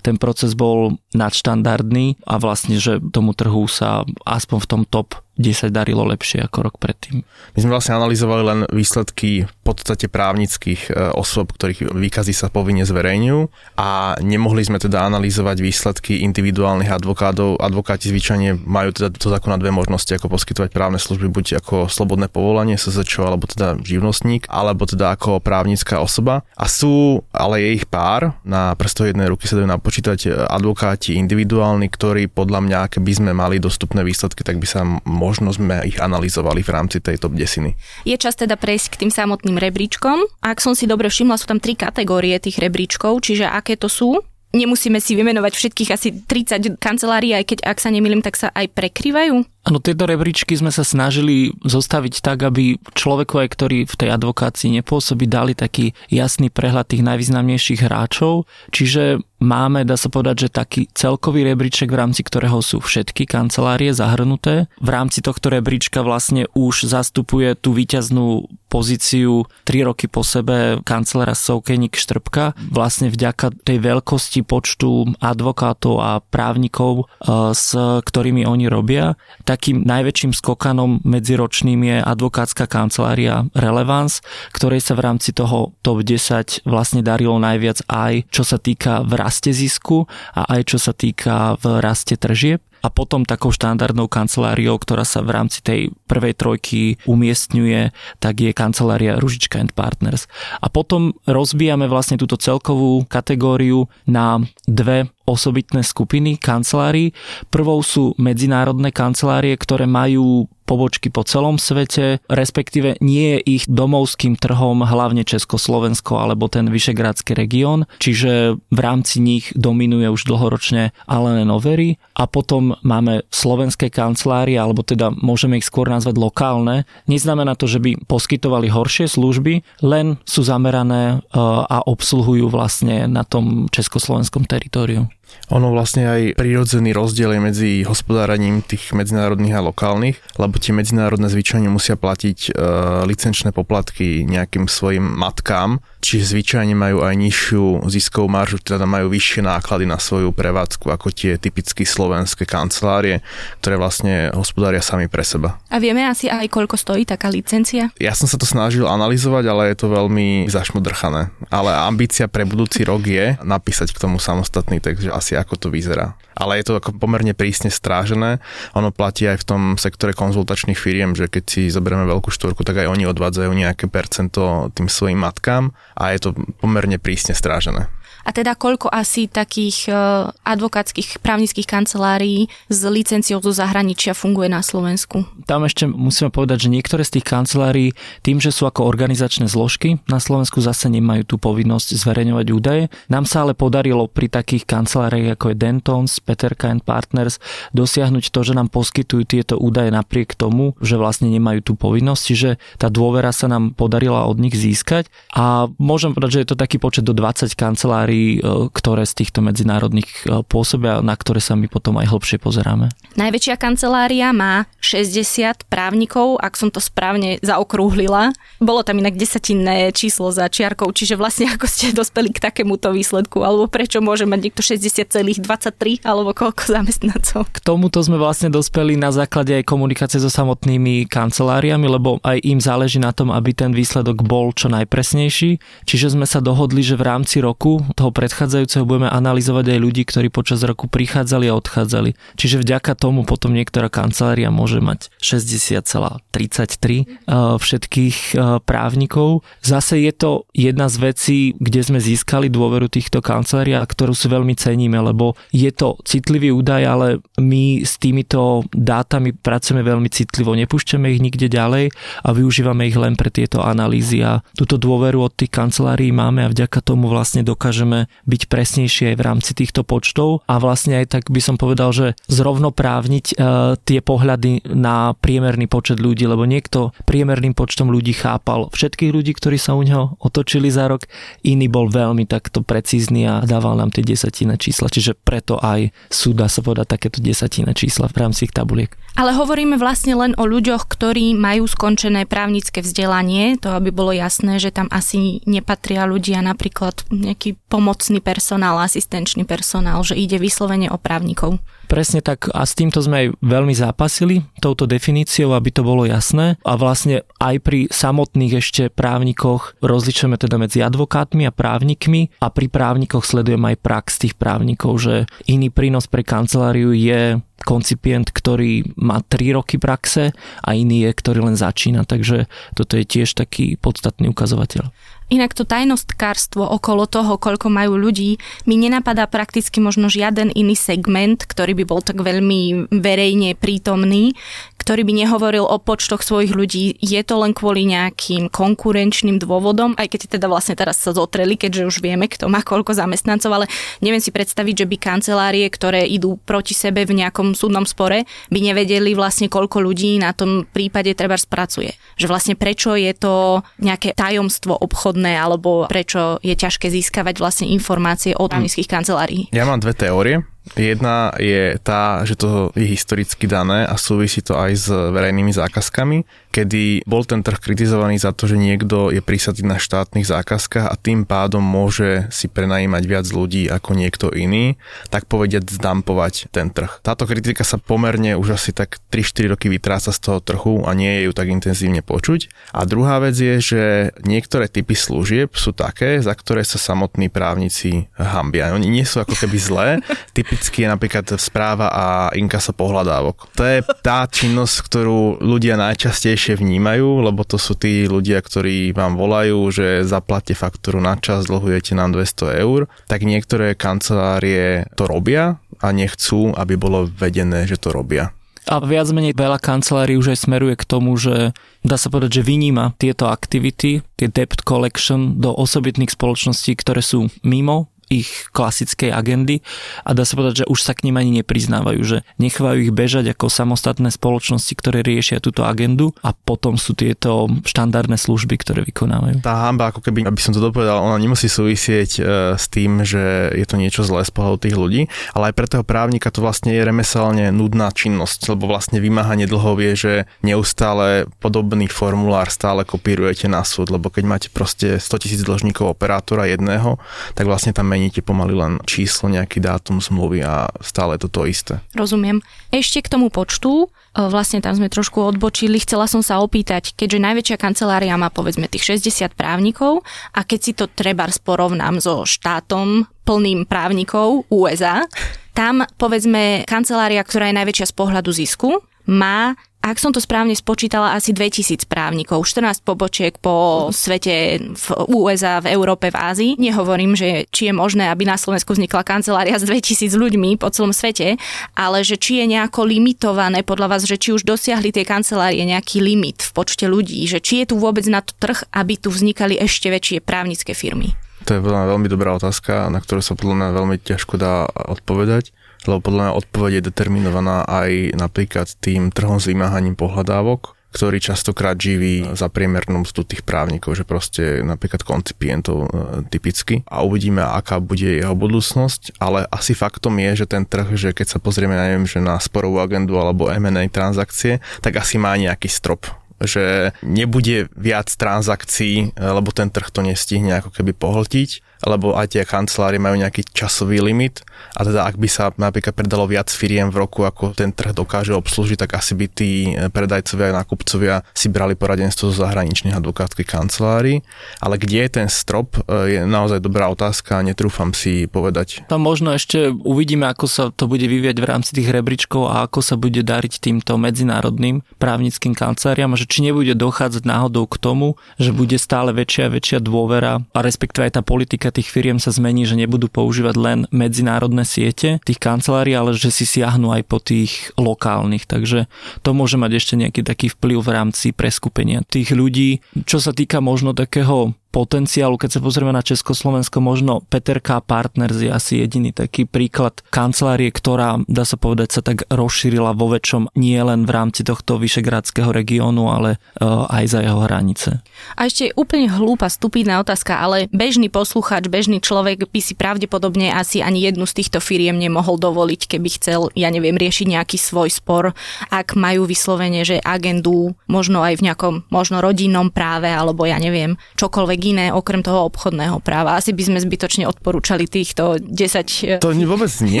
ten 0.04 0.20
proces 0.20 0.52
bol 0.54 1.00
nadštandardný 1.16 2.22
a 2.28 2.34
vlastne, 2.38 2.76
že 2.76 3.00
tomu 3.00 3.32
trhu 3.32 3.64
sa 3.66 4.04
aspoň 4.28 4.58
v 4.60 4.68
tom 4.68 4.82
top 4.84 5.23
10 5.34 5.74
darilo 5.74 6.06
lepšie 6.06 6.46
ako 6.46 6.70
rok 6.70 6.74
predtým. 6.78 7.26
My 7.54 7.58
sme 7.58 7.74
vlastne 7.74 7.98
analyzovali 7.98 8.42
len 8.46 8.60
výsledky 8.70 9.44
v 9.44 9.54
podstate 9.66 10.06
právnických 10.06 10.90
e, 10.90 11.10
osôb, 11.10 11.50
ktorých 11.50 11.90
výkazy 11.90 12.30
sa 12.30 12.46
povinne 12.52 12.86
zverejňujú 12.86 13.40
a 13.74 14.14
nemohli 14.22 14.62
sme 14.62 14.78
teda 14.78 15.10
analyzovať 15.10 15.56
výsledky 15.58 16.22
individuálnych 16.22 16.86
advokátov. 16.86 17.58
Advokáti 17.58 18.14
zvyčajne 18.14 18.62
majú 18.62 18.94
teda 18.94 19.10
to 19.10 19.26
zákona 19.26 19.58
dve 19.58 19.74
možnosti, 19.74 20.10
ako 20.14 20.30
poskytovať 20.30 20.70
právne 20.70 21.02
služby, 21.02 21.26
buď 21.26 21.46
ako 21.58 21.90
slobodné 21.90 22.30
povolanie 22.30 22.78
SZČ, 22.78 23.26
alebo 23.26 23.50
teda 23.50 23.80
živnostník, 23.82 24.46
alebo 24.46 24.86
teda 24.86 25.18
ako 25.18 25.42
právnická 25.42 25.98
osoba. 25.98 26.46
A 26.54 26.70
sú, 26.70 27.26
ale 27.34 27.58
je 27.58 27.82
ich 27.82 27.86
pár, 27.90 28.38
na 28.46 28.70
prstoch 28.78 29.10
jednej 29.10 29.26
ruky 29.26 29.50
sa 29.50 29.58
dajú 29.58 29.66
napočítať 29.66 30.46
advokáti 30.46 31.18
individuálni, 31.18 31.90
ktorí 31.90 32.30
podľa 32.30 32.60
mňa, 32.62 32.80
keby 32.94 33.10
sme 33.10 33.32
mali 33.34 33.58
dostupné 33.58 34.06
výsledky, 34.06 34.46
tak 34.46 34.62
by 34.62 34.66
sa 34.68 34.80
možno 35.24 35.48
sme 35.56 35.80
ich 35.88 35.96
analyzovali 35.96 36.60
v 36.60 36.70
rámci 36.70 37.00
tejto 37.00 37.32
desiny. 37.32 37.72
Je 38.04 38.12
čas 38.20 38.36
teda 38.36 38.60
prejsť 38.60 38.86
k 38.92 38.98
tým 39.06 39.12
samotným 39.12 39.56
rebríčkom. 39.56 40.28
Ak 40.44 40.60
som 40.60 40.76
si 40.76 40.84
dobre 40.84 41.08
všimla, 41.08 41.40
sú 41.40 41.48
tam 41.48 41.64
tri 41.64 41.72
kategórie 41.72 42.36
tých 42.36 42.60
rebríčkov, 42.60 43.24
čiže 43.24 43.48
aké 43.48 43.80
to 43.80 43.88
sú? 43.88 44.20
Nemusíme 44.54 45.02
si 45.02 45.16
vymenovať 45.16 45.52
všetkých 45.56 45.90
asi 45.90 46.08
30 46.14 46.78
kancelárií, 46.78 47.34
aj 47.34 47.44
keď 47.48 47.58
ak 47.66 47.80
sa 47.80 47.90
nemýlim, 47.90 48.22
tak 48.22 48.38
sa 48.38 48.52
aj 48.54 48.70
prekrývajú? 48.70 49.53
Áno, 49.64 49.80
tieto 49.80 50.04
rebríčky 50.04 50.52
sme 50.60 50.68
sa 50.68 50.84
snažili 50.84 51.56
zostaviť 51.64 52.20
tak, 52.20 52.44
aby 52.44 52.76
človeku, 52.92 53.40
aj 53.40 53.48
ktorý 53.48 53.78
v 53.88 53.94
tej 53.96 54.12
advokácii 54.12 54.68
nepôsobí, 54.80 55.24
dali 55.24 55.56
taký 55.56 55.96
jasný 56.12 56.52
prehľad 56.52 56.92
tých 56.92 57.00
najvýznamnejších 57.00 57.80
hráčov. 57.80 58.44
Čiže 58.76 59.24
máme, 59.40 59.88
dá 59.88 59.96
sa 59.96 60.12
povedať, 60.12 60.48
že 60.48 60.56
taký 60.56 60.82
celkový 60.92 61.48
rebríček, 61.48 61.88
v 61.88 62.00
rámci 62.00 62.20
ktorého 62.24 62.60
sú 62.64 62.80
všetky 62.80 63.24
kancelárie 63.24 63.92
zahrnuté. 63.92 64.68
V 64.80 64.88
rámci 64.88 65.20
tohto 65.20 65.48
rebríčka 65.48 66.04
vlastne 66.04 66.44
už 66.52 66.84
zastupuje 66.88 67.56
tú 67.56 67.72
výťaznú 67.72 68.48
pozíciu 68.72 69.46
3 69.68 69.86
roky 69.86 70.10
po 70.10 70.26
sebe 70.26 70.82
kancelára 70.82 71.38
Soukenik 71.38 71.94
Štrbka. 71.94 72.58
Vlastne 72.74 73.06
vďaka 73.06 73.54
tej 73.62 73.78
veľkosti 73.78 74.42
počtu 74.42 75.14
advokátov 75.22 75.94
a 76.02 76.10
právnikov, 76.18 77.06
e, 77.22 77.54
s 77.54 77.76
ktorými 77.78 78.42
oni 78.42 78.66
robia. 78.66 79.14
Takým 79.54 79.86
najväčším 79.86 80.34
skokanom 80.34 81.06
medziročným 81.06 81.78
je 81.86 81.96
advokátska 82.02 82.66
kancelária 82.66 83.46
Relevance, 83.54 84.18
ktorej 84.50 84.82
sa 84.82 84.98
v 84.98 85.06
rámci 85.06 85.30
toho 85.30 85.70
top 85.78 86.02
10 86.02 86.66
vlastne 86.66 87.06
darilo 87.06 87.38
najviac 87.38 87.86
aj 87.86 88.26
čo 88.34 88.42
sa 88.42 88.58
týka 88.58 89.06
v 89.06 89.14
raste 89.14 89.54
zisku 89.54 90.10
a 90.34 90.58
aj 90.58 90.74
čo 90.74 90.82
sa 90.82 90.90
týka 90.90 91.54
v 91.62 91.78
raste 91.78 92.18
tržieb 92.18 92.66
a 92.84 92.92
potom 92.92 93.24
takou 93.24 93.48
štandardnou 93.48 94.12
kanceláriou, 94.12 94.76
ktorá 94.76 95.08
sa 95.08 95.24
v 95.24 95.32
rámci 95.32 95.64
tej 95.64 95.88
prvej 96.04 96.36
trojky 96.36 97.00
umiestňuje, 97.08 97.96
tak 98.20 98.44
je 98.44 98.52
kancelária 98.52 99.16
Ružička 99.16 99.56
and 99.56 99.72
Partners. 99.72 100.28
A 100.60 100.68
potom 100.68 101.16
rozbijame 101.24 101.88
vlastne 101.88 102.20
túto 102.20 102.36
celkovú 102.36 103.08
kategóriu 103.08 103.88
na 104.04 104.44
dve 104.68 105.08
osobitné 105.24 105.80
skupiny 105.80 106.36
kancelárií. 106.36 107.16
Prvou 107.48 107.80
sú 107.80 108.12
medzinárodné 108.20 108.92
kancelárie, 108.92 109.56
ktoré 109.56 109.88
majú 109.88 110.44
pobočky 110.64 111.12
po 111.12 111.22
celom 111.22 111.60
svete, 111.60 112.24
respektíve 112.26 112.98
nie 113.04 113.38
je 113.38 113.40
ich 113.60 113.64
domovským 113.68 114.36
trhom 114.40 114.82
hlavne 114.84 115.22
Československo 115.22 116.18
alebo 116.18 116.48
ten 116.48 116.68
Vyšegradský 116.68 117.36
región, 117.36 117.84
čiže 118.00 118.56
v 118.58 118.78
rámci 118.80 119.20
nich 119.20 119.52
dominuje 119.54 120.08
už 120.10 120.26
dlhoročne 120.26 120.96
Alene 121.06 121.44
Novery 121.44 122.00
a 122.16 122.24
potom 122.24 122.76
máme 122.82 123.22
slovenské 123.28 123.92
kancelárie, 123.92 124.56
alebo 124.56 124.82
teda 124.82 125.12
môžeme 125.12 125.60
ich 125.60 125.68
skôr 125.68 125.86
nazvať 125.86 126.16
lokálne. 126.18 126.88
Neznamená 127.06 127.54
to, 127.54 127.68
že 127.68 127.78
by 127.78 128.00
poskytovali 128.08 128.72
horšie 128.72 129.06
služby, 129.06 129.62
len 129.84 130.16
sú 130.24 130.42
zamerané 130.42 131.20
e, 131.20 131.36
a 131.68 131.84
obsluhujú 131.84 132.48
vlastne 132.48 133.06
na 133.06 133.22
tom 133.22 133.68
československom 133.68 134.48
teritoriu. 134.48 135.06
Ono 135.54 135.70
vlastne 135.70 136.10
aj 136.10 136.22
prírodzený 136.34 136.90
rozdiel 136.90 137.30
je 137.30 137.40
medzi 137.40 137.70
hospodáraním 137.86 138.58
tých 138.58 138.90
medzinárodných 138.90 139.54
a 139.54 139.62
lokálnych, 139.62 140.18
lebo 140.34 140.58
tie 140.58 140.74
medzinárodné 140.74 141.30
zvyčajne 141.30 141.70
musia 141.70 141.94
platiť 141.94 142.50
e, 142.50 142.66
licenčné 143.06 143.54
poplatky 143.54 144.26
nejakým 144.26 144.66
svojim 144.66 145.06
matkám, 145.06 145.78
čiže 146.02 146.34
zvyčajne 146.34 146.74
majú 146.74 147.06
aj 147.06 147.14
nižšiu 147.14 147.86
ziskovú 147.86 148.26
maržu, 148.26 148.58
teda 148.58 148.82
majú 148.82 149.06
vyššie 149.14 149.46
náklady 149.46 149.86
na 149.86 150.02
svoju 150.02 150.34
prevádzku 150.34 150.90
ako 150.90 151.14
tie 151.14 151.38
typicky 151.38 151.86
slovenské 151.86 152.50
kancelárie, 152.50 153.22
ktoré 153.62 153.78
vlastne 153.78 154.34
hospodária 154.34 154.82
sami 154.82 155.06
pre 155.06 155.22
seba. 155.22 155.62
A 155.70 155.78
vieme 155.78 156.02
asi 156.02 156.26
aj 156.26 156.50
koľko 156.50 156.74
stojí 156.74 157.06
taká 157.06 157.30
licencia? 157.30 157.94
Ja 158.02 158.18
som 158.18 158.26
sa 158.26 158.42
to 158.42 158.44
snažil 158.44 158.90
analyzovať, 158.90 159.44
ale 159.46 159.62
je 159.70 159.76
to 159.78 159.86
veľmi 159.86 160.50
zašmodrchané. 160.50 161.30
Ale 161.46 161.70
ambícia 161.78 162.26
pre 162.26 162.42
budúci 162.42 162.82
rok 162.82 163.06
je 163.06 163.38
napísať 163.46 163.94
k 163.94 164.02
tomu 164.02 164.18
samostatný, 164.18 164.82
takže 164.82 165.14
asi 165.14 165.43
ako 165.44 165.54
to 165.60 165.68
vyzerá. 165.68 166.16
Ale 166.34 166.58
je 166.58 166.64
to 166.66 166.80
ako 166.80 166.96
pomerne 166.96 167.36
prísne 167.36 167.68
strážené. 167.68 168.40
Ono 168.74 168.90
platí 168.90 169.28
aj 169.28 169.44
v 169.44 169.48
tom 169.48 169.62
sektore 169.76 170.16
konzultačných 170.16 170.80
firiem, 170.80 171.12
že 171.12 171.28
keď 171.28 171.44
si 171.44 171.62
zoberieme 171.68 172.08
veľkú 172.08 172.32
štvorku, 172.32 172.64
tak 172.64 172.82
aj 172.82 172.90
oni 172.90 173.04
odvádzajú 173.06 173.50
nejaké 173.52 173.86
percento 173.86 174.72
tým 174.72 174.88
svojim 174.88 175.20
matkám 175.20 175.76
a 175.94 176.16
je 176.16 176.18
to 176.24 176.30
pomerne 176.58 176.96
prísne 176.98 177.36
strážené 177.36 177.92
a 178.24 178.30
teda 178.32 178.56
koľko 178.56 178.88
asi 178.88 179.28
takých 179.28 179.92
e, 179.92 179.92
advokátskych 180.32 181.20
právnických 181.20 181.68
kancelárií 181.68 182.48
s 182.72 182.80
licenciou 182.88 183.44
zo 183.44 183.52
zahraničia 183.52 184.16
funguje 184.16 184.48
na 184.48 184.64
Slovensku? 184.64 185.28
Tam 185.44 185.68
ešte 185.68 185.84
musíme 185.84 186.32
povedať, 186.32 186.66
že 186.66 186.72
niektoré 186.72 187.04
z 187.04 187.20
tých 187.20 187.26
kancelárií 187.28 187.92
tým, 188.24 188.40
že 188.40 188.48
sú 188.48 188.64
ako 188.64 188.88
organizačné 188.88 189.44
zložky, 189.44 190.00
na 190.08 190.16
Slovensku 190.16 190.64
zase 190.64 190.88
nemajú 190.88 191.28
tú 191.28 191.36
povinnosť 191.36 192.00
zverejňovať 192.00 192.46
údaje. 192.56 192.84
Nám 193.12 193.28
sa 193.28 193.44
ale 193.44 193.52
podarilo 193.52 194.08
pri 194.08 194.32
takých 194.32 194.64
kanceláriách 194.64 195.36
ako 195.36 195.52
je 195.52 195.56
Dentons, 195.60 196.12
Peterka 196.24 196.72
and 196.72 196.80
Partners 196.80 197.36
dosiahnuť 197.76 198.32
to, 198.32 198.40
že 198.40 198.56
nám 198.56 198.72
poskytujú 198.72 199.22
tieto 199.28 199.54
údaje 199.60 199.92
napriek 199.92 200.32
tomu, 200.32 200.72
že 200.80 200.96
vlastne 200.96 201.28
nemajú 201.28 201.60
tú 201.60 201.72
povinnosť, 201.76 202.22
čiže 202.24 202.50
tá 202.80 202.88
dôvera 202.88 203.36
sa 203.36 203.52
nám 203.52 203.76
podarila 203.76 204.24
od 204.24 204.40
nich 204.40 204.56
získať 204.56 205.12
a 205.36 205.68
môžem 205.76 206.16
povedať, 206.16 206.40
že 206.40 206.42
je 206.42 206.48
to 206.54 206.56
taký 206.56 206.80
počet 206.80 207.04
do 207.04 207.12
20 207.12 207.52
kancelárií 207.52 208.13
kancelárií, 208.14 208.38
e, 208.38 208.70
ktoré 208.70 209.02
z 209.06 209.14
týchto 209.24 209.40
medzinárodných 209.42 210.08
e, 210.24 210.42
pôsobia, 210.46 211.02
na 211.02 211.14
ktoré 211.14 211.42
sa 211.42 211.58
my 211.58 211.66
potom 211.66 211.98
aj 211.98 212.10
hlbšie 212.10 212.38
pozeráme. 212.38 212.90
Najväčšia 213.14 213.56
kancelária 213.58 214.30
má 214.34 214.66
60 214.82 215.66
právnikov, 215.70 216.38
ak 216.42 216.54
som 216.58 216.70
to 216.70 216.78
správne 216.82 217.38
zaokrúhlila. 217.42 218.34
Bolo 218.58 218.82
tam 218.82 218.98
inak 218.98 219.18
desatinné 219.18 219.90
číslo 219.94 220.30
za 220.30 220.46
čiarkou, 220.50 220.90
čiže 220.90 221.18
vlastne 221.18 221.50
ako 221.54 221.66
ste 221.66 221.94
dospeli 221.94 222.30
k 222.30 222.42
takémuto 222.42 222.90
výsledku, 222.94 223.42
alebo 223.42 223.66
prečo 223.66 223.98
môže 223.98 224.26
mať 224.26 224.40
niekto 224.50 224.62
60,23 224.62 226.02
alebo 226.06 226.30
koľko 226.34 226.62
zamestnancov? 226.66 227.50
K 227.50 227.58
tomuto 227.62 228.02
sme 228.02 228.18
vlastne 228.18 228.50
dospeli 228.50 228.98
na 228.98 229.10
základe 229.10 229.54
aj 229.54 229.64
komunikácie 229.66 230.18
so 230.18 230.30
samotnými 230.30 231.06
kanceláriami, 231.06 231.86
lebo 231.86 232.18
aj 232.22 232.38
im 232.42 232.58
záleží 232.58 232.98
na 232.98 233.14
tom, 233.14 233.30
aby 233.30 233.54
ten 233.54 233.70
výsledok 233.70 234.26
bol 234.26 234.50
čo 234.54 234.70
najpresnejší. 234.70 235.62
Čiže 235.86 236.16
sme 236.18 236.26
sa 236.26 236.42
dohodli, 236.42 236.82
že 236.84 236.98
v 236.98 237.06
rámci 237.06 237.40
roku 237.40 237.80
toho 238.04 238.12
predchádzajúceho 238.12 238.84
budeme 238.84 239.08
analyzovať 239.08 239.64
aj 239.72 239.78
ľudí, 239.80 240.04
ktorí 240.04 240.28
počas 240.28 240.60
roku 240.60 240.92
prichádzali 240.92 241.48
a 241.48 241.56
odchádzali. 241.56 242.12
Čiže 242.36 242.60
vďaka 242.60 242.92
tomu 243.00 243.24
potom 243.24 243.56
niektorá 243.56 243.88
kancelária 243.88 244.52
môže 244.52 244.84
mať 244.84 245.08
60,33 245.24 245.88
eh, 245.88 247.08
všetkých 247.56 248.16
eh, 248.36 248.60
právnikov. 248.60 249.40
Zase 249.64 250.04
je 250.04 250.12
to 250.12 250.44
jedna 250.52 250.92
z 250.92 250.96
vecí, 251.00 251.38
kde 251.56 251.80
sme 251.80 251.96
získali 251.96 252.52
dôveru 252.52 252.92
týchto 252.92 253.24
kancelárií, 253.24 253.72
ktorú 253.80 254.12
si 254.12 254.28
veľmi 254.28 254.52
ceníme, 254.52 255.00
lebo 255.00 255.40
je 255.48 255.72
to 255.72 255.96
citlivý 256.04 256.52
údaj, 256.52 256.84
ale 256.84 257.24
my 257.40 257.88
s 257.88 257.96
týmito 257.96 258.68
dátami 258.68 259.32
pracujeme 259.32 259.80
veľmi 259.80 260.12
citlivo, 260.12 260.52
nepúšťame 260.52 261.08
ich 261.08 261.24
nikde 261.24 261.48
ďalej 261.48 261.88
a 262.20 262.28
využívame 262.36 262.84
ich 262.84 263.00
len 263.00 263.16
pre 263.16 263.32
tieto 263.32 263.64
analýzy 263.64 264.20
a 264.20 264.44
túto 264.52 264.76
dôveru 264.76 265.24
od 265.24 265.32
tých 265.32 265.48
kancelárií 265.48 266.12
máme 266.12 266.44
a 266.44 266.52
vďaka 266.52 266.84
tomu 266.84 267.08
vlastne 267.08 267.40
dokážeme 267.46 267.93
môžeme 267.94 268.10
byť 268.26 268.42
presnejšie 268.50 269.04
aj 269.14 269.16
v 269.16 269.26
rámci 269.26 269.52
týchto 269.54 269.86
počtov 269.86 270.42
a 270.50 270.58
vlastne 270.58 270.98
aj 270.98 271.06
tak 271.14 271.24
by 271.30 271.40
som 271.40 271.54
povedal, 271.54 271.94
že 271.94 272.18
zrovnoprávniť 272.26 273.26
e, 273.30 273.34
tie 273.78 274.00
pohľady 274.02 274.66
na 274.74 275.14
priemerný 275.14 275.70
počet 275.70 276.02
ľudí, 276.02 276.26
lebo 276.26 276.42
niekto 276.48 276.90
priemerným 277.06 277.54
počtom 277.54 277.92
ľudí 277.92 278.16
chápal 278.16 278.72
všetkých 278.74 279.14
ľudí, 279.14 279.32
ktorí 279.36 279.56
sa 279.60 279.78
u 279.78 279.82
neho 279.86 280.18
otočili 280.18 280.72
za 280.72 280.90
rok, 280.90 281.06
iný 281.46 281.70
bol 281.70 281.86
veľmi 281.86 282.26
takto 282.26 282.64
precízny 282.64 283.28
a 283.28 283.44
dával 283.44 283.78
nám 283.78 283.94
tie 283.94 284.02
desatinné 284.02 284.58
čísla, 284.58 284.90
čiže 284.90 285.14
preto 285.14 285.60
aj 285.60 285.94
sú, 286.10 286.34
dá 286.34 286.50
sa 286.50 286.64
povedať, 286.64 286.98
takéto 286.98 287.18
desatinné 287.22 287.76
čísla 287.76 288.10
v 288.10 288.18
rámci 288.18 288.50
ich 288.50 288.54
tabuliek. 288.56 288.90
Ale 289.14 289.30
hovoríme 289.30 289.78
vlastne 289.78 290.18
len 290.18 290.34
o 290.34 290.42
ľuďoch, 290.42 290.90
ktorí 290.90 291.38
majú 291.38 291.70
skončené 291.70 292.26
právnické 292.26 292.82
vzdelanie, 292.82 293.54
to 293.62 293.70
aby 293.70 293.94
bolo 293.94 294.10
jasné, 294.10 294.58
že 294.58 294.74
tam 294.74 294.90
asi 294.90 295.38
nepatria 295.46 296.02
ľudia 296.08 296.42
napríklad 296.42 297.06
nejaký 297.14 297.54
pomocný 297.84 298.24
personál, 298.24 298.80
asistenčný 298.80 299.44
personál, 299.44 300.00
že 300.00 300.16
ide 300.16 300.40
vyslovene 300.40 300.88
o 300.88 300.96
právnikov. 300.96 301.60
Presne 301.84 302.24
tak 302.24 302.48
a 302.48 302.64
s 302.64 302.72
týmto 302.72 303.04
sme 303.04 303.16
aj 303.20 303.26
veľmi 303.44 303.76
zápasili, 303.76 304.40
touto 304.64 304.88
definíciou, 304.88 305.52
aby 305.52 305.68
to 305.68 305.84
bolo 305.84 306.08
jasné 306.08 306.56
a 306.64 306.80
vlastne 306.80 307.28
aj 307.44 307.60
pri 307.60 307.80
samotných 307.92 308.64
ešte 308.64 308.88
právnikoch 308.88 309.76
rozličujeme 309.84 310.40
teda 310.40 310.56
medzi 310.56 310.80
advokátmi 310.80 311.44
a 311.44 311.52
právnikmi 311.52 312.40
a 312.40 312.48
pri 312.48 312.72
právnikoch 312.72 313.28
sledujem 313.28 313.60
aj 313.68 313.76
prax 313.84 314.16
tých 314.16 314.32
právnikov, 314.32 314.96
že 315.04 315.28
iný 315.44 315.68
prínos 315.68 316.08
pre 316.08 316.24
kanceláriu 316.24 316.96
je 316.96 317.36
koncipient, 317.64 318.28
ktorý 318.28 318.96
má 319.00 319.24
3 319.24 319.56
roky 319.56 319.80
praxe 319.80 320.36
a 320.60 320.70
iný 320.76 321.08
je, 321.08 321.10
ktorý 321.16 321.48
len 321.48 321.56
začína. 321.56 322.04
Takže 322.04 322.46
toto 322.76 323.00
je 323.00 323.04
tiež 323.08 323.32
taký 323.32 323.80
podstatný 323.80 324.28
ukazovateľ. 324.30 324.92
Inak 325.32 325.56
to 325.56 325.64
tajnostkárstvo 325.64 326.68
okolo 326.68 327.08
toho, 327.08 327.40
koľko 327.40 327.72
majú 327.72 327.96
ľudí, 327.96 328.36
mi 328.68 328.76
nenapadá 328.76 329.24
prakticky 329.24 329.80
možno 329.80 330.12
žiaden 330.12 330.52
iný 330.52 330.76
segment, 330.76 331.48
ktorý 331.48 331.72
by 331.80 331.84
bol 331.88 332.00
tak 332.04 332.20
veľmi 332.20 332.92
verejne 332.92 333.56
prítomný, 333.56 334.36
ktorý 334.84 335.00
by 335.08 335.24
nehovoril 335.24 335.64
o 335.64 335.80
počtoch 335.80 336.20
svojich 336.20 336.52
ľudí. 336.52 337.00
Je 337.00 337.16
to 337.24 337.40
len 337.40 337.56
kvôli 337.56 337.88
nejakým 337.88 338.52
konkurenčným 338.52 339.40
dôvodom, 339.40 339.96
aj 339.96 340.12
keď 340.12 340.36
teda 340.36 340.44
vlastne 340.44 340.76
teraz 340.76 341.00
sa 341.00 341.16
zotreli, 341.16 341.56
keďže 341.56 341.88
už 341.88 341.96
vieme, 342.04 342.28
kto 342.28 342.52
má 342.52 342.60
koľko 342.60 342.92
zamestnancov, 342.92 343.48
ale 343.48 343.66
neviem 344.04 344.20
si 344.20 344.28
predstaviť, 344.28 344.84
že 344.84 344.86
by 344.92 344.96
kancelárie, 345.00 345.64
ktoré 345.72 346.04
idú 346.04 346.36
proti 346.36 346.76
sebe 346.76 347.08
v 347.08 347.16
nejakom 347.16 347.56
súdnom 347.56 347.88
spore, 347.88 348.28
by 348.52 348.60
nevedeli 348.60 349.16
vlastne 349.16 349.48
koľko 349.48 349.80
ľudí 349.80 350.20
na 350.20 350.36
tom 350.36 350.68
prípade 350.68 351.16
treba 351.16 351.40
spracuje. 351.40 351.96
Že 352.20 352.28
vlastne 352.28 352.54
prečo 352.54 352.92
je 352.92 353.16
to 353.16 353.64
nejaké 353.80 354.12
tajomstvo 354.12 354.76
obchodné 355.14 355.38
alebo 355.38 355.86
prečo 355.86 356.42
je 356.42 356.58
ťažké 356.58 356.90
získavať 356.90 357.38
vlastne 357.38 357.70
informácie 357.70 358.34
od 358.34 358.50
nízkych 358.50 358.90
kancelárií. 358.90 359.46
Ja 359.54 359.62
mám 359.62 359.78
dve 359.78 359.94
teórie. 359.94 360.42
Jedna 360.72 361.36
je 361.36 361.76
tá, 361.84 362.24
že 362.24 362.40
to 362.40 362.72
je 362.72 362.88
historicky 362.88 363.44
dané 363.44 363.84
a 363.84 364.00
súvisí 364.00 364.40
to 364.40 364.56
aj 364.56 364.72
s 364.72 364.88
verejnými 364.88 365.52
zákazkami, 365.52 366.24
kedy 366.48 367.04
bol 367.04 367.20
ten 367.28 367.44
trh 367.44 367.60
kritizovaný 367.60 368.16
za 368.16 368.32
to, 368.32 368.48
že 368.48 368.56
niekto 368.56 369.12
je 369.12 369.20
prísadý 369.20 369.60
na 369.60 369.76
štátnych 369.76 370.24
zákazkách 370.24 370.88
a 370.88 370.96
tým 370.96 371.28
pádom 371.28 371.60
môže 371.60 372.32
si 372.32 372.48
prenajímať 372.48 373.02
viac 373.04 373.26
ľudí 373.28 373.68
ako 373.68 373.92
niekto 373.92 374.32
iný, 374.32 374.80
tak 375.12 375.28
povediať 375.28 375.68
zdampovať 375.68 376.48
ten 376.48 376.72
trh. 376.72 377.04
Táto 377.04 377.28
kritika 377.28 377.60
sa 377.60 377.76
pomerne 377.76 378.32
už 378.32 378.56
asi 378.56 378.72
tak 378.72 378.96
3-4 379.12 379.52
roky 379.52 379.68
vytráca 379.68 380.16
z 380.16 380.20
toho 380.22 380.40
trhu 380.40 380.88
a 380.88 380.96
nie 380.96 381.20
je 381.20 381.28
ju 381.28 381.32
tak 381.36 381.52
intenzívne 381.52 382.00
počuť. 382.00 382.72
A 382.72 382.88
druhá 382.88 383.20
vec 383.20 383.36
je, 383.36 383.60
že 383.60 383.82
niektoré 384.24 384.72
typy 384.72 384.96
služieb 384.96 385.52
sú 385.52 385.76
také, 385.76 386.24
za 386.24 386.32
ktoré 386.32 386.64
sa 386.64 386.80
samotní 386.80 387.28
právnici 387.28 388.08
hambia. 388.16 388.72
Oni 388.72 388.88
nie 388.88 389.04
sú 389.04 389.20
ako 389.20 389.36
keby 389.36 389.58
zlé, 389.60 389.88
typy 390.32 390.53
typicky 390.54 390.86
je 390.86 390.88
napríklad 390.94 391.26
správa 391.42 391.90
a 391.90 392.06
inkasa 392.38 392.70
pohľadávok. 392.70 393.50
To 393.58 393.66
je 393.66 393.82
tá 394.06 394.22
činnosť, 394.30 394.86
ktorú 394.86 395.42
ľudia 395.42 395.74
najčastejšie 395.74 396.54
vnímajú, 396.54 397.26
lebo 397.26 397.42
to 397.42 397.58
sú 397.58 397.74
tí 397.74 398.06
ľudia, 398.06 398.38
ktorí 398.38 398.94
vám 398.94 399.18
volajú, 399.18 399.58
že 399.74 400.06
zaplatte 400.06 400.54
faktúru 400.54 401.02
na 401.02 401.18
čas, 401.18 401.50
dlhujete 401.50 401.98
nám 401.98 402.14
200 402.14 402.62
eur, 402.62 402.86
tak 403.10 403.26
niektoré 403.26 403.74
kancelárie 403.74 404.86
to 404.94 405.10
robia 405.10 405.58
a 405.82 405.90
nechcú, 405.90 406.54
aby 406.54 406.78
bolo 406.78 407.10
vedené, 407.10 407.66
že 407.66 407.74
to 407.74 407.90
robia. 407.90 408.30
A 408.64 408.80
viac 408.80 409.10
menej 409.12 409.36
veľa 409.36 409.60
kancelárií 409.60 410.16
už 410.16 410.32
aj 410.32 410.48
smeruje 410.48 410.78
k 410.78 410.88
tomu, 410.88 411.18
že 411.20 411.52
dá 411.84 412.00
sa 412.00 412.08
povedať, 412.08 412.40
že 412.40 412.48
vyníma 412.48 412.96
tieto 412.96 413.28
aktivity, 413.28 414.00
tie 414.16 414.28
debt 414.30 414.64
collection 414.64 415.36
do 415.36 415.52
osobitných 415.52 416.08
spoločností, 416.08 416.72
ktoré 416.78 417.04
sú 417.04 417.28
mimo 417.44 417.92
ich 418.08 418.48
klasickej 418.52 419.10
agendy 419.12 419.64
a 420.04 420.12
dá 420.12 420.22
sa 420.26 420.36
povedať, 420.36 420.64
že 420.64 420.70
už 420.70 420.80
sa 420.80 420.92
k 420.92 421.08
nim 421.08 421.16
ani 421.16 421.42
nepriznávajú, 421.42 422.00
že 422.04 422.18
nechávajú 422.36 422.78
ich 422.88 422.92
bežať 422.94 423.32
ako 423.32 423.48
samostatné 423.48 424.12
spoločnosti, 424.12 424.72
ktoré 424.76 425.00
riešia 425.00 425.40
túto 425.40 425.64
agendu 425.64 426.12
a 426.20 426.36
potom 426.36 426.76
sú 426.76 426.92
tieto 426.92 427.48
štandardné 427.64 428.20
služby, 428.20 428.54
ktoré 428.60 428.80
vykonávajú. 428.84 429.40
Tá 429.40 429.68
hamba, 429.68 429.90
ako 429.90 430.04
keby, 430.04 430.28
aby 430.28 430.40
som 430.42 430.52
to 430.52 430.60
dopovedal, 430.60 431.00
ona 431.00 431.16
nemusí 431.16 431.48
súvisieť 431.48 432.10
e, 432.18 432.22
s 432.58 432.66
tým, 432.68 433.06
že 433.06 433.54
je 433.54 433.66
to 433.66 433.76
niečo 433.80 434.02
zlé 434.04 434.26
z 434.26 434.32
pohľadu 434.34 434.58
tých 434.68 434.76
ľudí, 434.76 435.02
ale 435.32 435.50
aj 435.50 435.54
pre 435.56 435.66
toho 435.70 435.84
právnika 435.86 436.28
to 436.28 436.44
vlastne 436.44 436.74
je 436.74 436.82
remeselne 436.82 437.48
nudná 437.54 437.90
činnosť, 437.94 438.52
lebo 438.52 438.68
vlastne 438.68 438.98
vymáhanie 438.98 439.48
dlhov 439.48 439.80
je, 439.80 439.92
že 439.94 440.12
neustále 440.44 441.30
podobný 441.40 441.86
formulár 441.88 442.50
stále 442.50 442.82
kopírujete 442.84 443.46
na 443.46 443.62
súd, 443.62 443.90
lebo 443.94 444.10
keď 444.10 444.24
máte 444.26 444.48
proste 444.50 444.98
100 445.00 445.22
tisíc 445.22 445.40
dlžníkov 445.46 445.94
operátora 445.94 446.50
jedného, 446.50 446.98
tak 447.38 447.46
vlastne 447.46 447.72
tam 447.72 447.93
meníte 447.94 448.26
pomaly 448.26 448.58
len 448.58 448.82
číslo, 448.82 449.30
nejaký 449.30 449.62
dátum 449.62 450.02
zmluvy 450.02 450.42
a 450.42 450.66
stále 450.82 451.14
je 451.14 451.30
to 451.30 451.30
to 451.30 451.40
isté. 451.46 451.74
Rozumiem. 451.94 452.42
Ešte 452.74 453.06
k 453.06 453.14
tomu 453.14 453.30
počtu, 453.30 453.86
e, 453.86 454.26
vlastne 454.26 454.58
tam 454.58 454.74
sme 454.74 454.90
trošku 454.90 455.22
odbočili, 455.22 455.78
chcela 455.78 456.10
som 456.10 456.18
sa 456.26 456.42
opýtať, 456.42 456.98
keďže 456.98 457.22
najväčšia 457.22 457.56
kancelária 457.62 458.18
má 458.18 458.34
povedzme 458.34 458.66
tých 458.66 458.98
60 458.98 459.38
právnikov 459.38 460.02
a 460.34 460.42
keď 460.42 460.58
si 460.58 460.72
to 460.74 460.90
treba 460.90 461.30
porovnám 461.46 462.02
so 462.02 462.26
štátom 462.26 463.06
plným 463.22 463.64
právnikov 463.64 464.44
USA, 464.50 465.06
tam 465.54 465.86
povedzme 465.96 466.66
kancelária, 466.66 467.22
ktorá 467.22 467.48
je 467.48 467.58
najväčšia 467.62 467.86
z 467.88 467.94
pohľadu 467.94 468.30
zisku, 468.34 468.82
má 469.06 469.54
ak 469.84 470.00
som 470.00 470.16
to 470.16 470.20
správne 470.20 470.56
spočítala, 470.56 471.12
asi 471.12 471.36
2000 471.36 471.84
právnikov, 471.84 472.40
14 472.48 472.80
pobočiek 472.80 473.36
po 473.36 473.88
svete 473.92 474.56
v 474.72 474.86
USA, 475.12 475.60
v 475.60 475.76
Európe, 475.76 476.08
v 476.08 476.16
Ázii. 476.16 476.52
Nehovorím, 476.56 477.12
že 477.12 477.44
či 477.52 477.68
je 477.68 477.74
možné, 477.76 478.08
aby 478.08 478.24
na 478.24 478.40
Slovensku 478.40 478.72
vznikla 478.72 479.04
kancelária 479.04 479.60
s 479.60 479.68
2000 479.68 480.08
ľuďmi 480.16 480.56
po 480.56 480.72
celom 480.72 480.96
svete, 480.96 481.36
ale 481.76 482.00
že 482.00 482.16
či 482.16 482.40
je 482.40 482.56
nejako 482.56 482.88
limitované 482.88 483.60
podľa 483.60 483.92
vás, 483.92 484.08
že 484.08 484.16
či 484.16 484.32
už 484.32 484.48
dosiahli 484.48 484.88
tie 484.88 485.04
kancelárie 485.04 485.60
nejaký 485.68 486.00
limit 486.00 486.40
v 486.40 486.50
počte 486.56 486.88
ľudí, 486.88 487.20
že 487.28 487.44
či 487.44 487.60
je 487.60 487.76
tu 487.76 487.76
vôbec 487.76 488.08
na 488.08 488.24
to 488.24 488.32
trh, 488.40 488.64
aby 488.72 488.96
tu 488.96 489.12
vznikali 489.12 489.60
ešte 489.60 489.92
väčšie 489.92 490.24
právnické 490.24 490.72
firmy. 490.72 491.12
To 491.44 491.52
je 491.52 491.60
veľmi 491.60 492.08
dobrá 492.08 492.32
otázka, 492.40 492.88
na 492.88 493.04
ktorú 493.04 493.20
sa 493.20 493.36
podľa 493.36 493.54
mňa 493.60 493.76
veľmi 493.76 493.96
ťažko 494.00 494.40
dá 494.40 494.64
odpovedať 494.64 495.52
lebo 495.88 496.00
podľa 496.00 496.22
mňa 496.30 496.38
odpoveď 496.40 496.72
je 496.80 496.86
determinovaná 496.90 497.64
aj 497.68 498.16
napríklad 498.16 498.68
tým 498.80 499.12
trhom 499.12 499.38
s 499.40 499.48
vymáhaním 499.48 499.96
pohľadávok, 499.96 500.74
ktorý 500.94 501.18
častokrát 501.18 501.74
živí 501.74 502.22
za 502.38 502.46
priemernú 502.46 503.02
mzdu 503.02 503.26
tých 503.26 503.42
právnikov, 503.42 503.98
že 503.98 504.06
proste 504.06 504.62
napríklad 504.62 505.02
koncipientov 505.02 505.78
e, 505.82 505.86
typicky. 506.30 506.86
A 506.86 507.02
uvidíme, 507.02 507.42
aká 507.42 507.82
bude 507.82 508.06
jeho 508.06 508.38
budúcnosť, 508.38 509.18
ale 509.18 509.42
asi 509.50 509.74
faktom 509.74 510.14
je, 510.22 510.46
že 510.46 510.46
ten 510.46 510.62
trh, 510.62 510.94
že 510.94 511.10
keď 511.10 511.34
sa 511.34 511.38
pozrieme, 511.42 511.74
neviem, 511.74 512.06
že 512.06 512.22
na 512.22 512.38
sporovú 512.38 512.78
agendu 512.78 513.18
alebo 513.18 513.50
M&A 513.50 513.90
transakcie, 513.90 514.62
tak 514.78 515.02
asi 515.02 515.18
má 515.18 515.34
nejaký 515.34 515.66
strop. 515.66 516.06
Že 516.38 516.94
nebude 517.02 517.66
viac 517.74 518.14
transakcií, 518.14 519.18
lebo 519.18 519.50
ten 519.50 519.74
trh 519.74 519.90
to 519.90 520.06
nestihne 520.06 520.62
ako 520.62 520.70
keby 520.70 520.94
pohltiť 520.94 521.73
lebo 521.84 522.16
aj 522.16 522.36
tie 522.36 522.42
kancelárie 522.42 522.98
majú 522.98 523.20
nejaký 523.20 523.46
časový 523.52 524.00
limit 524.00 524.42
a 524.74 524.82
teda 524.82 525.06
ak 525.06 525.16
by 525.20 525.28
sa 525.30 525.54
napríklad 525.54 525.94
predalo 525.94 526.26
viac 526.26 526.50
firiem 526.50 526.90
v 526.90 527.04
roku, 527.04 527.22
ako 527.22 527.54
ten 527.54 527.70
trh 527.70 527.94
dokáže 527.94 528.34
obslúžiť, 528.34 528.80
tak 528.80 528.98
asi 528.98 529.12
by 529.14 529.26
tí 529.30 529.50
predajcovia 529.92 530.50
a 530.50 530.58
nákupcovia 530.64 531.22
si 531.36 531.46
brali 531.52 531.78
poradenstvo 531.78 532.32
zo 532.32 532.42
zahraničných 532.42 532.96
advokátskych 532.96 533.46
kancelárií. 533.46 534.24
Ale 534.58 534.80
kde 534.80 535.06
je 535.06 535.10
ten 535.22 535.28
strop, 535.30 535.78
je 535.86 536.26
naozaj 536.26 536.58
dobrá 536.64 536.90
otázka 536.90 537.38
a 537.38 537.46
netrúfam 537.46 537.94
si 537.94 538.26
povedať. 538.26 538.82
Tam 538.90 539.04
možno 539.04 539.30
ešte 539.36 539.70
uvidíme, 539.70 540.26
ako 540.26 540.46
sa 540.50 540.62
to 540.74 540.90
bude 540.90 541.04
vyvieť 541.04 541.36
v 541.38 541.46
rámci 541.46 541.70
tých 541.76 541.92
rebríčkov 541.92 542.50
a 542.50 542.66
ako 542.66 542.80
sa 542.82 542.96
bude 542.98 543.22
dariť 543.22 543.60
týmto 543.60 543.94
medzinárodným 544.00 544.82
právnickým 544.98 545.54
kanceláriám 545.54 546.16
že 546.16 546.30
či 546.30 546.46
nebude 546.46 546.72
dochádzať 546.78 547.26
náhodou 547.26 547.66
k 547.66 547.76
tomu, 547.82 548.14
že 548.38 548.54
bude 548.54 548.78
stále 548.78 549.10
väčšia 549.10 549.50
a 549.50 549.52
väčšia 549.52 549.78
dôvera 549.82 550.42
a 550.54 550.58
respektíve 550.62 551.10
aj 551.10 551.14
tá 551.18 551.22
politika 551.26 551.73
tých 551.74 551.90
firiem 551.90 552.22
sa 552.22 552.30
zmení, 552.30 552.62
že 552.62 552.78
nebudú 552.78 553.10
používať 553.10 553.54
len 553.58 553.78
medzinárodné 553.90 554.62
siete 554.62 555.18
tých 555.26 555.42
kancelárií, 555.42 555.98
ale 555.98 556.14
že 556.14 556.30
si 556.30 556.46
siahnu 556.46 556.94
aj 556.94 557.02
po 557.10 557.18
tých 557.18 557.74
lokálnych. 557.74 558.46
Takže 558.46 558.86
to 559.26 559.30
môže 559.34 559.58
mať 559.58 559.82
ešte 559.82 559.94
nejaký 559.98 560.22
taký 560.22 560.46
vplyv 560.54 560.78
v 560.80 560.90
rámci 560.94 561.26
preskupenia 561.34 562.06
tých 562.06 562.30
ľudí. 562.30 562.78
Čo 563.02 563.18
sa 563.18 563.34
týka 563.34 563.58
možno 563.58 563.90
takého 563.90 564.54
potenciálu, 564.74 565.38
keď 565.38 565.50
sa 565.54 565.60
pozrieme 565.62 565.94
na 565.94 566.02
Československo, 566.02 566.82
možno 566.82 567.22
Peter 567.30 567.62
K. 567.62 567.78
Partners 567.78 568.42
je 568.42 568.50
asi 568.50 568.82
jediný 568.82 569.14
taký 569.14 569.46
príklad 569.46 570.02
kancelárie, 570.10 570.74
ktorá, 570.74 571.22
dá 571.30 571.46
sa 571.46 571.54
povedať, 571.54 571.94
sa 571.94 572.02
tak 572.02 572.26
rozšírila 572.26 572.90
vo 572.98 573.14
väčšom 573.14 573.54
nie 573.54 573.78
len 573.78 574.02
v 574.02 574.10
rámci 574.10 574.42
tohto 574.42 574.82
vyšegradského 574.82 575.54
regiónu, 575.54 576.10
ale 576.10 576.42
uh, 576.58 576.90
aj 576.90 577.04
za 577.06 577.20
jeho 577.22 577.38
hranice. 577.46 578.02
A 578.34 578.50
ešte 578.50 578.74
úplne 578.74 579.06
hlúpa, 579.06 579.46
stupidná 579.46 580.02
otázka, 580.02 580.42
ale 580.42 580.66
bežný 580.74 581.06
posluchač, 581.06 581.70
bežný 581.70 582.02
človek 582.02 582.50
by 582.50 582.58
si 582.58 582.74
pravdepodobne 582.74 583.54
asi 583.54 583.78
ani 583.78 584.02
jednu 584.02 584.26
z 584.26 584.42
týchto 584.42 584.58
firiem 584.58 584.98
nemohol 584.98 585.38
dovoliť, 585.38 585.86
keby 585.86 586.08
chcel, 586.18 586.50
ja 586.58 586.74
neviem, 586.74 586.98
riešiť 586.98 587.30
nejaký 587.30 587.54
svoj 587.60 587.94
spor, 587.94 588.34
ak 588.74 588.98
majú 588.98 589.28
vyslovene, 589.30 589.86
že 589.86 590.02
agendu 590.02 590.74
možno 590.90 591.22
aj 591.22 591.38
v 591.38 591.44
nejakom 591.46 591.74
možno 591.92 592.18
rodinnom 592.18 592.74
práve, 592.74 593.06
alebo 593.06 593.46
ja 593.46 593.60
neviem, 593.62 593.94
čokoľvek 594.18 594.63
iné 594.64 594.88
okrem 594.88 595.20
toho 595.20 595.44
obchodného 595.52 596.00
práva. 596.00 596.40
Asi 596.40 596.56
by 596.56 596.72
sme 596.72 596.78
zbytočne 596.80 597.28
odporúčali 597.28 597.84
týchto 597.84 598.40
10... 598.40 599.18
Eh, 599.18 599.20
to 599.20 599.36
vôbec 599.44 599.72
nie, 599.84 600.00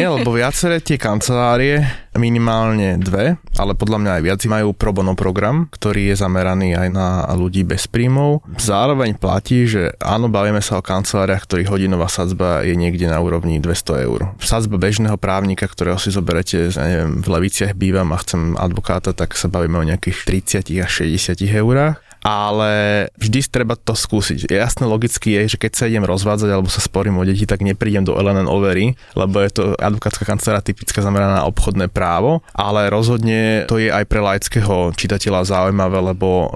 lebo 0.00 0.32
viaceré 0.32 0.80
tie 0.80 0.96
kancelárie, 0.96 1.84
minimálne 2.14 2.96
dve, 2.96 3.36
ale 3.58 3.74
podľa 3.74 3.98
mňa 4.00 4.12
aj 4.18 4.22
viac, 4.22 4.40
majú 4.46 4.68
pro 4.72 4.94
bono 4.94 5.18
program, 5.18 5.66
ktorý 5.74 6.14
je 6.14 6.16
zameraný 6.16 6.78
aj 6.78 6.88
na 6.94 7.26
ľudí 7.34 7.66
bez 7.66 7.90
príjmov. 7.90 8.46
Zároveň 8.56 9.18
platí, 9.18 9.66
že 9.66 9.98
áno, 9.98 10.30
bavíme 10.30 10.62
sa 10.62 10.78
o 10.78 10.86
kanceláriách, 10.86 11.42
ktorých 11.44 11.70
hodinová 11.70 12.06
sadzba 12.06 12.62
je 12.62 12.78
niekde 12.78 13.10
na 13.10 13.18
úrovni 13.18 13.58
200 13.58 14.06
eur. 14.06 14.20
Sadzba 14.38 14.78
bežného 14.78 15.18
právnika, 15.18 15.66
ktorého 15.66 15.98
si 15.98 16.14
zoberete, 16.14 16.70
ja 16.70 16.86
neviem, 16.86 17.20
v 17.20 17.28
Leviciach 17.34 17.74
bývam 17.74 18.14
a 18.14 18.20
chcem 18.22 18.54
advokáta, 18.54 19.10
tak 19.10 19.34
sa 19.34 19.50
bavíme 19.50 19.80
o 19.80 19.84
nejakých 19.84 20.22
30 20.62 20.84
až 20.84 20.90
60 21.02 21.42
eurách 21.50 22.03
ale 22.24 23.06
vždy 23.20 23.38
treba 23.52 23.76
to 23.76 23.92
skúsiť. 23.92 24.48
Jasné 24.48 24.88
logicky 24.88 25.36
je, 25.36 25.54
že 25.54 25.60
keď 25.60 25.72
sa 25.76 25.84
idem 25.84 26.08
rozvádzať 26.08 26.48
alebo 26.48 26.72
sa 26.72 26.80
sporím 26.80 27.20
o 27.20 27.24
deti, 27.28 27.44
tak 27.44 27.60
neprídem 27.60 28.08
do 28.08 28.16
LNN 28.16 28.48
Overy, 28.48 28.96
lebo 29.12 29.44
je 29.44 29.50
to 29.52 29.62
advokátska 29.76 30.24
kancelária 30.24 30.64
typická 30.64 31.04
zameraná 31.04 31.44
na 31.44 31.48
obchodné 31.48 31.92
právo, 31.92 32.40
ale 32.56 32.88
rozhodne 32.88 33.68
to 33.68 33.76
je 33.76 33.92
aj 33.92 34.08
pre 34.08 34.24
laického 34.24 34.96
čitateľa 34.96 35.44
zaujímavé, 35.44 36.00
lebo 36.00 36.28
uh, 36.28 36.48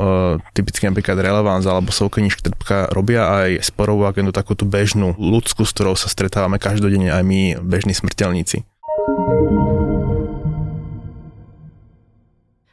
typicky 0.56 0.88
napríklad 0.88 1.20
Relevance 1.20 1.68
alebo 1.68 1.92
Soukeniš 1.92 2.40
Štrbka 2.40 2.88
robia 2.96 3.28
aj 3.28 3.68
sporovú 3.68 4.08
agendu 4.08 4.32
takú 4.32 4.56
tú 4.56 4.64
bežnú 4.64 5.12
ľudskú, 5.20 5.68
s 5.68 5.76
ktorou 5.76 5.92
sa 5.92 6.08
stretávame 6.08 6.56
každodenne 6.56 7.12
aj 7.12 7.20
my, 7.20 7.60
bežní 7.60 7.92
smrteľníci. 7.92 8.64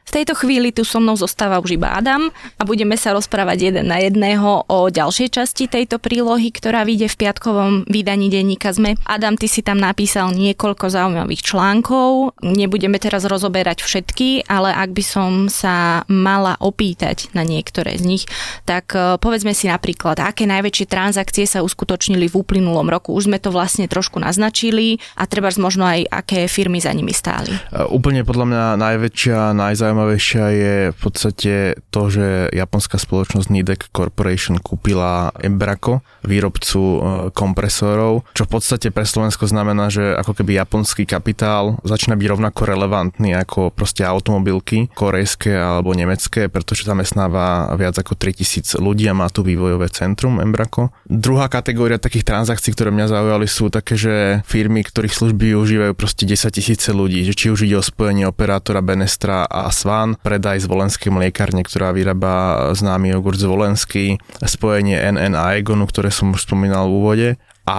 V 0.06 0.14
tejto 0.14 0.38
chvíli 0.38 0.70
tu 0.70 0.86
so 0.86 1.02
mnou 1.02 1.18
zostáva 1.18 1.58
už 1.58 1.82
iba 1.82 1.90
Adam 1.90 2.30
a 2.30 2.62
budeme 2.62 2.94
sa 2.94 3.10
rozprávať 3.10 3.58
jeden 3.58 3.90
na 3.90 3.98
jedného 3.98 4.62
o 4.70 4.86
ďalšej 4.86 5.34
časti 5.34 5.66
tejto 5.66 5.98
prílohy, 5.98 6.54
ktorá 6.54 6.86
vyjde 6.86 7.10
v 7.10 7.26
piatkovom 7.26 7.72
vydaní 7.90 8.30
denníka 8.30 8.70
ZME. 8.70 9.02
Adam, 9.02 9.34
ty 9.34 9.50
si 9.50 9.66
tam 9.66 9.82
napísal 9.82 10.30
niekoľko 10.30 10.94
zaujímavých 10.94 11.42
článkov. 11.42 12.38
Nebudeme 12.38 13.02
teraz 13.02 13.26
rozoberať 13.26 13.82
všetky, 13.82 14.46
ale 14.46 14.70
ak 14.70 14.94
by 14.94 15.02
som 15.02 15.30
sa 15.50 16.06
mala 16.06 16.54
opýtať 16.62 17.34
na 17.34 17.42
niektoré 17.42 17.98
z 17.98 18.06
nich, 18.06 18.24
tak 18.62 18.94
e, 18.94 19.18
povedzme 19.18 19.58
si 19.58 19.66
napríklad, 19.66 20.22
aké 20.22 20.46
najväčšie 20.46 20.86
transakcie 20.86 21.50
sa 21.50 21.66
uskutočnili 21.66 22.30
v 22.30 22.38
uplynulom 22.46 22.86
roku. 22.86 23.10
Už 23.10 23.26
sme 23.26 23.42
to 23.42 23.50
vlastne 23.50 23.90
trošku 23.90 24.22
naznačili 24.22 25.02
a 25.18 25.26
treba 25.26 25.50
možno 25.58 25.82
aj, 25.82 26.06
aké 26.14 26.46
firmy 26.46 26.78
za 26.78 26.94
nimi 26.94 27.10
stáli. 27.10 27.50
E, 27.74 27.82
úplne 27.90 28.22
podľa 28.22 28.46
mňa 28.46 28.64
najväčšia, 28.78 29.50
najzaujímavejšia 29.50 29.95
zaujímavejšia 29.96 30.44
je 30.52 30.76
v 30.92 30.98
podstate 31.00 31.52
to, 31.88 32.02
že 32.12 32.52
japonská 32.52 33.00
spoločnosť 33.00 33.48
Nidec 33.48 33.88
Corporation 33.96 34.60
kúpila 34.60 35.32
Embraco, 35.40 36.04
výrobcu 36.20 36.82
e, 36.84 36.98
kompresorov, 37.32 38.28
čo 38.36 38.44
v 38.44 38.50
podstate 38.52 38.92
pre 38.92 39.08
Slovensko 39.08 39.48
znamená, 39.48 39.88
že 39.88 40.12
ako 40.12 40.36
keby 40.36 40.60
japonský 40.60 41.08
kapitál 41.08 41.80
začína 41.80 42.12
byť 42.12 42.28
rovnako 42.28 42.60
relevantný 42.68 43.32
ako 43.40 43.72
proste 43.72 44.04
automobilky 44.04 44.92
korejské 44.92 45.56
alebo 45.56 45.96
nemecké, 45.96 46.52
pretože 46.52 46.84
zamestnáva 46.84 47.72
viac 47.80 47.96
ako 47.96 48.20
3000 48.20 48.76
ľudí 48.76 49.08
a 49.08 49.16
má 49.16 49.32
tu 49.32 49.40
vývojové 49.40 49.88
centrum 49.88 50.44
Embraco. 50.44 50.92
Druhá 51.08 51.48
kategória 51.48 51.96
takých 51.96 52.28
transakcií, 52.28 52.76
ktoré 52.76 52.92
mňa 52.92 53.16
zaujali, 53.16 53.48
sú 53.48 53.72
také, 53.72 53.96
že 53.96 54.44
firmy, 54.44 54.84
ktorých 54.84 55.16
služby 55.16 55.56
užívajú 55.56 55.96
proste 55.96 56.28
10 56.28 56.52
tisíce 56.52 56.92
ľudí, 56.92 57.24
že 57.24 57.32
či 57.32 57.48
už 57.48 57.64
ide 57.64 57.80
o 57.80 57.84
spojenie 57.86 58.28
operátora 58.28 58.84
Benestra 58.84 59.48
a 59.48 59.72
Svan, 59.86 60.18
predaj 60.18 60.58
z 60.58 60.66
volenskej 60.66 61.14
mliekárne, 61.14 61.62
ktorá 61.62 61.94
vyrába 61.94 62.58
známy 62.74 63.14
jogurt 63.14 63.38
z 63.38 63.46
Volensky, 63.46 64.04
spojenie 64.42 64.98
NN 64.98 65.38
a 65.38 65.54
Egonu, 65.54 65.86
ktoré 65.86 66.10
som 66.10 66.34
už 66.34 66.42
spomínal 66.42 66.90
v 66.90 66.94
úvode 66.98 67.28
a 67.70 67.78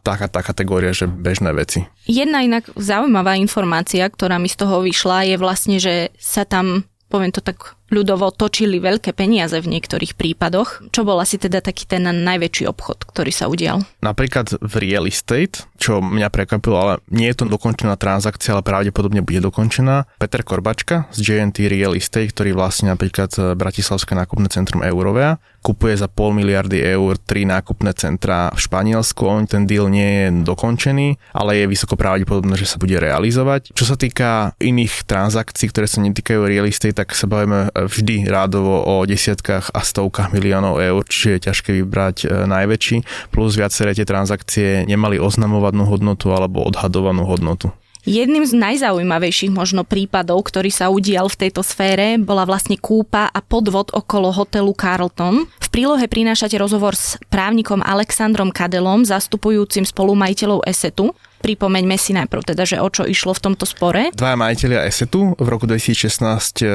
taká 0.00 0.32
tá 0.32 0.40
kategória, 0.40 0.96
že 0.96 1.04
bežné 1.04 1.52
veci. 1.52 1.84
Jedna 2.08 2.40
inak 2.40 2.72
zaujímavá 2.72 3.36
informácia, 3.36 4.08
ktorá 4.08 4.40
mi 4.40 4.48
z 4.48 4.64
toho 4.64 4.80
vyšla, 4.80 5.28
je 5.28 5.36
vlastne, 5.36 5.76
že 5.76 6.08
sa 6.16 6.48
tam 6.48 6.88
poviem 7.06 7.30
to 7.30 7.40
tak 7.40 7.78
ľudovo, 7.86 8.34
točili 8.34 8.82
veľké 8.82 9.14
peniaze 9.14 9.54
v 9.54 9.70
niektorých 9.70 10.18
prípadoch. 10.18 10.90
Čo 10.90 11.06
bol 11.06 11.22
asi 11.22 11.38
teda 11.38 11.62
taký 11.62 11.86
ten 11.86 12.02
najväčší 12.02 12.66
obchod, 12.66 13.06
ktorý 13.06 13.30
sa 13.30 13.46
udial? 13.46 13.86
Napríklad 14.02 14.58
v 14.58 14.74
real 14.82 15.06
estate, 15.06 15.62
čo 15.78 16.02
mňa 16.02 16.26
prekvapilo, 16.34 16.74
ale 16.74 16.94
nie 17.14 17.30
je 17.30 17.38
to 17.38 17.44
dokončená 17.46 17.94
transakcia, 17.94 18.58
ale 18.58 18.66
pravdepodobne 18.66 19.22
bude 19.22 19.38
dokončená. 19.38 20.18
Peter 20.18 20.42
Korbačka 20.42 21.06
z 21.14 21.18
JNT 21.22 21.70
Real 21.70 21.94
Estate, 21.94 22.34
ktorý 22.34 22.58
vlastne 22.58 22.90
napríklad 22.90 23.54
Bratislavské 23.54 24.18
nákupné 24.18 24.50
centrum 24.50 24.82
Eurovea, 24.82 25.38
kupuje 25.66 25.98
za 25.98 26.06
pol 26.06 26.30
miliardy 26.30 26.78
eur 26.78 27.18
tri 27.18 27.42
nákupné 27.42 27.90
centra 27.98 28.54
v 28.54 28.60
Španielsku. 28.62 29.26
On 29.26 29.42
ten 29.50 29.66
deal 29.66 29.90
nie 29.90 30.06
je 30.06 30.46
dokončený, 30.46 31.34
ale 31.34 31.58
je 31.58 31.66
vysoko 31.66 31.98
pravdepodobné, 31.98 32.54
že 32.54 32.70
sa 32.70 32.78
bude 32.78 32.94
realizovať. 33.02 33.74
Čo 33.74 33.84
sa 33.90 33.96
týka 33.98 34.54
iných 34.62 35.02
transakcií, 35.10 35.66
ktoré 35.74 35.90
sa 35.90 35.98
netýkajú 36.06 36.46
real 36.46 36.70
estate, 36.70 36.94
tak 36.94 37.18
sa 37.18 37.26
bavíme 37.26 37.74
vždy 37.74 38.30
rádovo 38.30 38.86
o 38.86 39.02
desiatkách 39.02 39.74
a 39.74 39.80
stovkách 39.82 40.30
miliónov 40.30 40.78
eur, 40.78 41.02
čiže 41.02 41.28
je 41.34 41.44
ťažké 41.50 41.70
vybrať 41.82 42.16
e, 42.22 42.26
najväčší, 42.46 42.96
plus 43.34 43.58
viaceré 43.58 43.90
tie 43.98 44.06
transakcie 44.06 44.86
nemali 44.86 45.18
oznamovanú 45.18 45.82
hodnotu 45.90 46.30
alebo 46.30 46.62
odhadovanú 46.62 47.26
hodnotu. 47.26 47.74
Jedným 48.06 48.46
z 48.46 48.54
najzaujímavejších 48.54 49.50
možno 49.50 49.82
prípadov, 49.82 50.46
ktorý 50.46 50.70
sa 50.70 50.94
udial 50.94 51.26
v 51.26 51.42
tejto 51.42 51.66
sfére, 51.66 52.14
bola 52.22 52.46
vlastne 52.46 52.78
kúpa 52.78 53.26
a 53.26 53.42
podvod 53.42 53.90
okolo 53.90 54.30
hotelu 54.30 54.70
Carlton. 54.78 55.50
V 55.58 55.68
prílohe 55.74 56.06
prinášate 56.06 56.54
rozhovor 56.54 56.94
s 56.94 57.18
právnikom 57.34 57.82
Alexandrom 57.82 58.54
Kadelom, 58.54 59.02
zastupujúcim 59.02 59.82
spolumajiteľov 59.82 60.62
Esetu. 60.70 61.18
Pripomeňme 61.40 61.96
si 62.00 62.16
najprv 62.16 62.42
teda, 62.54 62.64
že 62.64 62.80
o 62.80 62.88
čo 62.88 63.04
išlo 63.04 63.36
v 63.36 63.42
tomto 63.50 63.64
spore. 63.68 64.10
Dvaja 64.16 64.36
majiteľia 64.36 64.88
Esetu 64.88 65.36
v 65.36 65.48
roku 65.48 65.68
2016 65.68 66.62
e, 66.62 66.66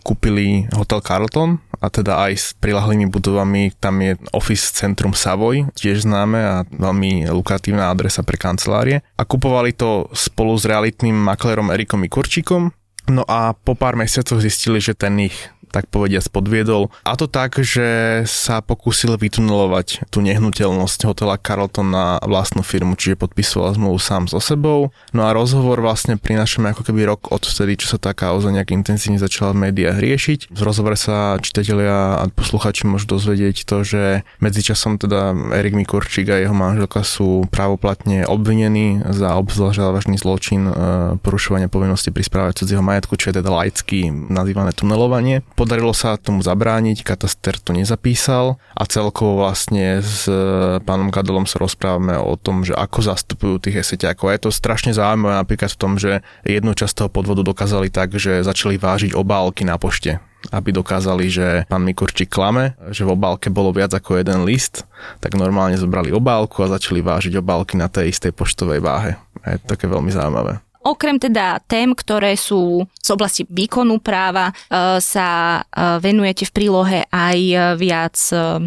kúpili 0.00 0.70
hotel 0.74 1.02
Carlton 1.02 1.58
a 1.82 1.90
teda 1.90 2.24
aj 2.28 2.32
s 2.32 2.46
prilahlými 2.56 3.10
budovami. 3.10 3.74
Tam 3.76 3.98
je 4.00 4.16
Office 4.32 4.72
Centrum 4.72 5.12
Savoy, 5.12 5.68
tiež 5.74 6.06
známe 6.06 6.40
a 6.40 6.54
veľmi 6.68 7.28
lukratívna 7.28 7.90
adresa 7.90 8.24
pre 8.24 8.38
kancelárie. 8.40 9.02
A 9.18 9.22
kupovali 9.26 9.74
to 9.74 10.08
spolu 10.14 10.54
s 10.56 10.64
realitným 10.64 11.14
maklérom 11.14 11.74
Erikom 11.74 12.00
Mikurčíkom. 12.02 12.72
No 13.04 13.20
a 13.28 13.52
po 13.52 13.76
pár 13.76 14.00
mesiacoch 14.00 14.40
zistili, 14.40 14.80
že 14.80 14.96
ten 14.96 15.20
ich 15.20 15.36
tak 15.74 15.90
povediať 15.90 16.30
podviedol. 16.30 16.94
A 17.02 17.18
to 17.18 17.26
tak, 17.26 17.58
že 17.58 18.22
sa 18.30 18.62
pokúsil 18.62 19.18
vytunelovať 19.18 20.06
tú 20.14 20.22
nehnuteľnosť 20.22 21.10
hotela 21.10 21.34
Carlton 21.34 21.90
na 21.90 22.22
vlastnú 22.22 22.62
firmu, 22.62 22.94
čiže 22.94 23.18
podpisoval 23.18 23.74
zmluvu 23.74 23.98
sám 23.98 24.30
so 24.30 24.38
sebou. 24.38 24.94
No 25.10 25.26
a 25.26 25.34
rozhovor 25.34 25.82
vlastne 25.82 26.14
prinášame 26.14 26.70
ako 26.70 26.86
keby 26.86 27.10
rok 27.10 27.34
od 27.34 27.42
vtedy, 27.42 27.74
čo 27.74 27.94
sa 27.94 27.98
tá 27.98 28.14
kauza 28.14 28.54
nejak 28.54 28.70
intenzívne 28.70 29.18
začala 29.18 29.50
v 29.50 29.70
médiách 29.70 29.98
riešiť. 29.98 30.40
V 30.54 30.60
rozhovore 30.62 30.94
sa 30.94 31.42
čitatelia 31.42 32.22
a 32.22 32.30
posluchači 32.30 32.86
môžu 32.86 33.18
dozvedieť 33.18 33.66
to, 33.66 33.82
že 33.82 34.02
medzičasom 34.38 35.02
teda 35.02 35.34
Erik 35.56 35.74
Mikurčík 35.74 36.30
a 36.30 36.38
jeho 36.38 36.54
manželka 36.54 37.02
sú 37.02 37.50
právoplatne 37.50 38.28
obvinení 38.28 39.02
za 39.02 39.34
obzvlášť 39.40 39.80
závažný 39.80 40.16
zločin 40.20 40.62
e, 40.68 40.72
porušovania 41.18 41.72
povinnosti 41.72 42.14
pri 42.14 42.22
správe 42.22 42.50
cudzieho 42.54 42.84
majetku, 42.84 43.16
čo 43.18 43.32
je 43.32 43.40
teda 43.40 43.50
laicky 43.50 44.12
nazývané 44.12 44.76
tunelovanie. 44.76 45.40
Po 45.56 45.63
Podarilo 45.64 45.96
sa 45.96 46.20
tomu 46.20 46.44
zabrániť, 46.44 47.00
kataster 47.00 47.56
to 47.56 47.72
nezapísal 47.72 48.60
a 48.76 48.84
celkovo 48.84 49.40
vlastne 49.40 50.04
s 50.04 50.28
e, 50.28 50.76
pánom 50.84 51.08
Kadolom 51.08 51.48
sa 51.48 51.56
rozprávame 51.56 52.20
o 52.20 52.36
tom, 52.36 52.68
že 52.68 52.76
ako 52.76 53.00
zastupujú 53.00 53.64
tých 53.64 53.80
eseťákov. 53.80 54.28
Je 54.28 54.44
to 54.44 54.50
strašne 54.52 54.92
zaujímavé 54.92 55.40
napríklad 55.40 55.72
v 55.72 55.80
tom, 55.80 55.96
že 55.96 56.20
jednu 56.44 56.76
časť 56.76 56.92
toho 57.00 57.08
podvodu 57.08 57.40
dokázali 57.40 57.88
tak, 57.88 58.12
že 58.12 58.44
začali 58.44 58.76
vážiť 58.76 59.16
obálky 59.16 59.64
na 59.64 59.80
pošte 59.80 60.20
aby 60.52 60.76
dokázali, 60.76 61.24
že 61.32 61.46
pán 61.72 61.88
Mikurčík 61.88 62.28
klame, 62.28 62.76
že 62.92 63.08
v 63.08 63.16
obálke 63.16 63.48
bolo 63.48 63.72
viac 63.72 63.96
ako 63.96 64.20
jeden 64.20 64.44
list, 64.44 64.84
tak 65.24 65.40
normálne 65.40 65.80
zobrali 65.80 66.12
obálku 66.12 66.60
a 66.60 66.76
začali 66.76 67.00
vážiť 67.00 67.40
obálky 67.40 67.80
na 67.80 67.88
tej 67.88 68.12
istej 68.12 68.36
poštovej 68.36 68.84
váhe. 68.84 69.16
Je 69.48 69.56
to 69.64 69.72
také 69.72 69.88
veľmi 69.88 70.12
zaujímavé. 70.12 70.63
Okrem 70.84 71.16
teda 71.16 71.64
tém, 71.64 71.96
ktoré 71.96 72.36
sú 72.36 72.84
z 73.00 73.08
oblasti 73.08 73.48
výkonu 73.48 74.04
práva, 74.04 74.52
e, 74.52 75.00
sa 75.00 75.60
e, 75.64 75.96
venujete 75.96 76.44
v 76.44 76.52
prílohe 76.52 76.98
aj 77.08 77.38
e, 77.40 77.56
viac 77.80 78.20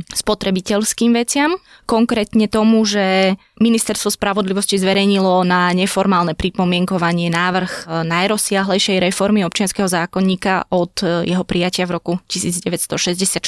spotrebiteľským 0.09 1.13
veciam. 1.13 1.53
Konkrétne 1.85 2.49
tomu, 2.49 2.81
že 2.89 3.37
Ministerstvo 3.61 4.09
spravodlivosti 4.09 4.81
zverejnilo 4.81 5.45
na 5.45 5.69
neformálne 5.77 6.33
pripomienkovanie 6.33 7.29
návrh 7.29 8.05
najrozsiahlejšej 8.05 8.97
reformy 8.97 9.45
občianského 9.45 9.85
zákonníka 9.85 10.73
od 10.73 11.01
jeho 11.25 11.45
prijatia 11.45 11.85
v 11.85 12.01
roku 12.01 12.13
1964. 12.29 13.45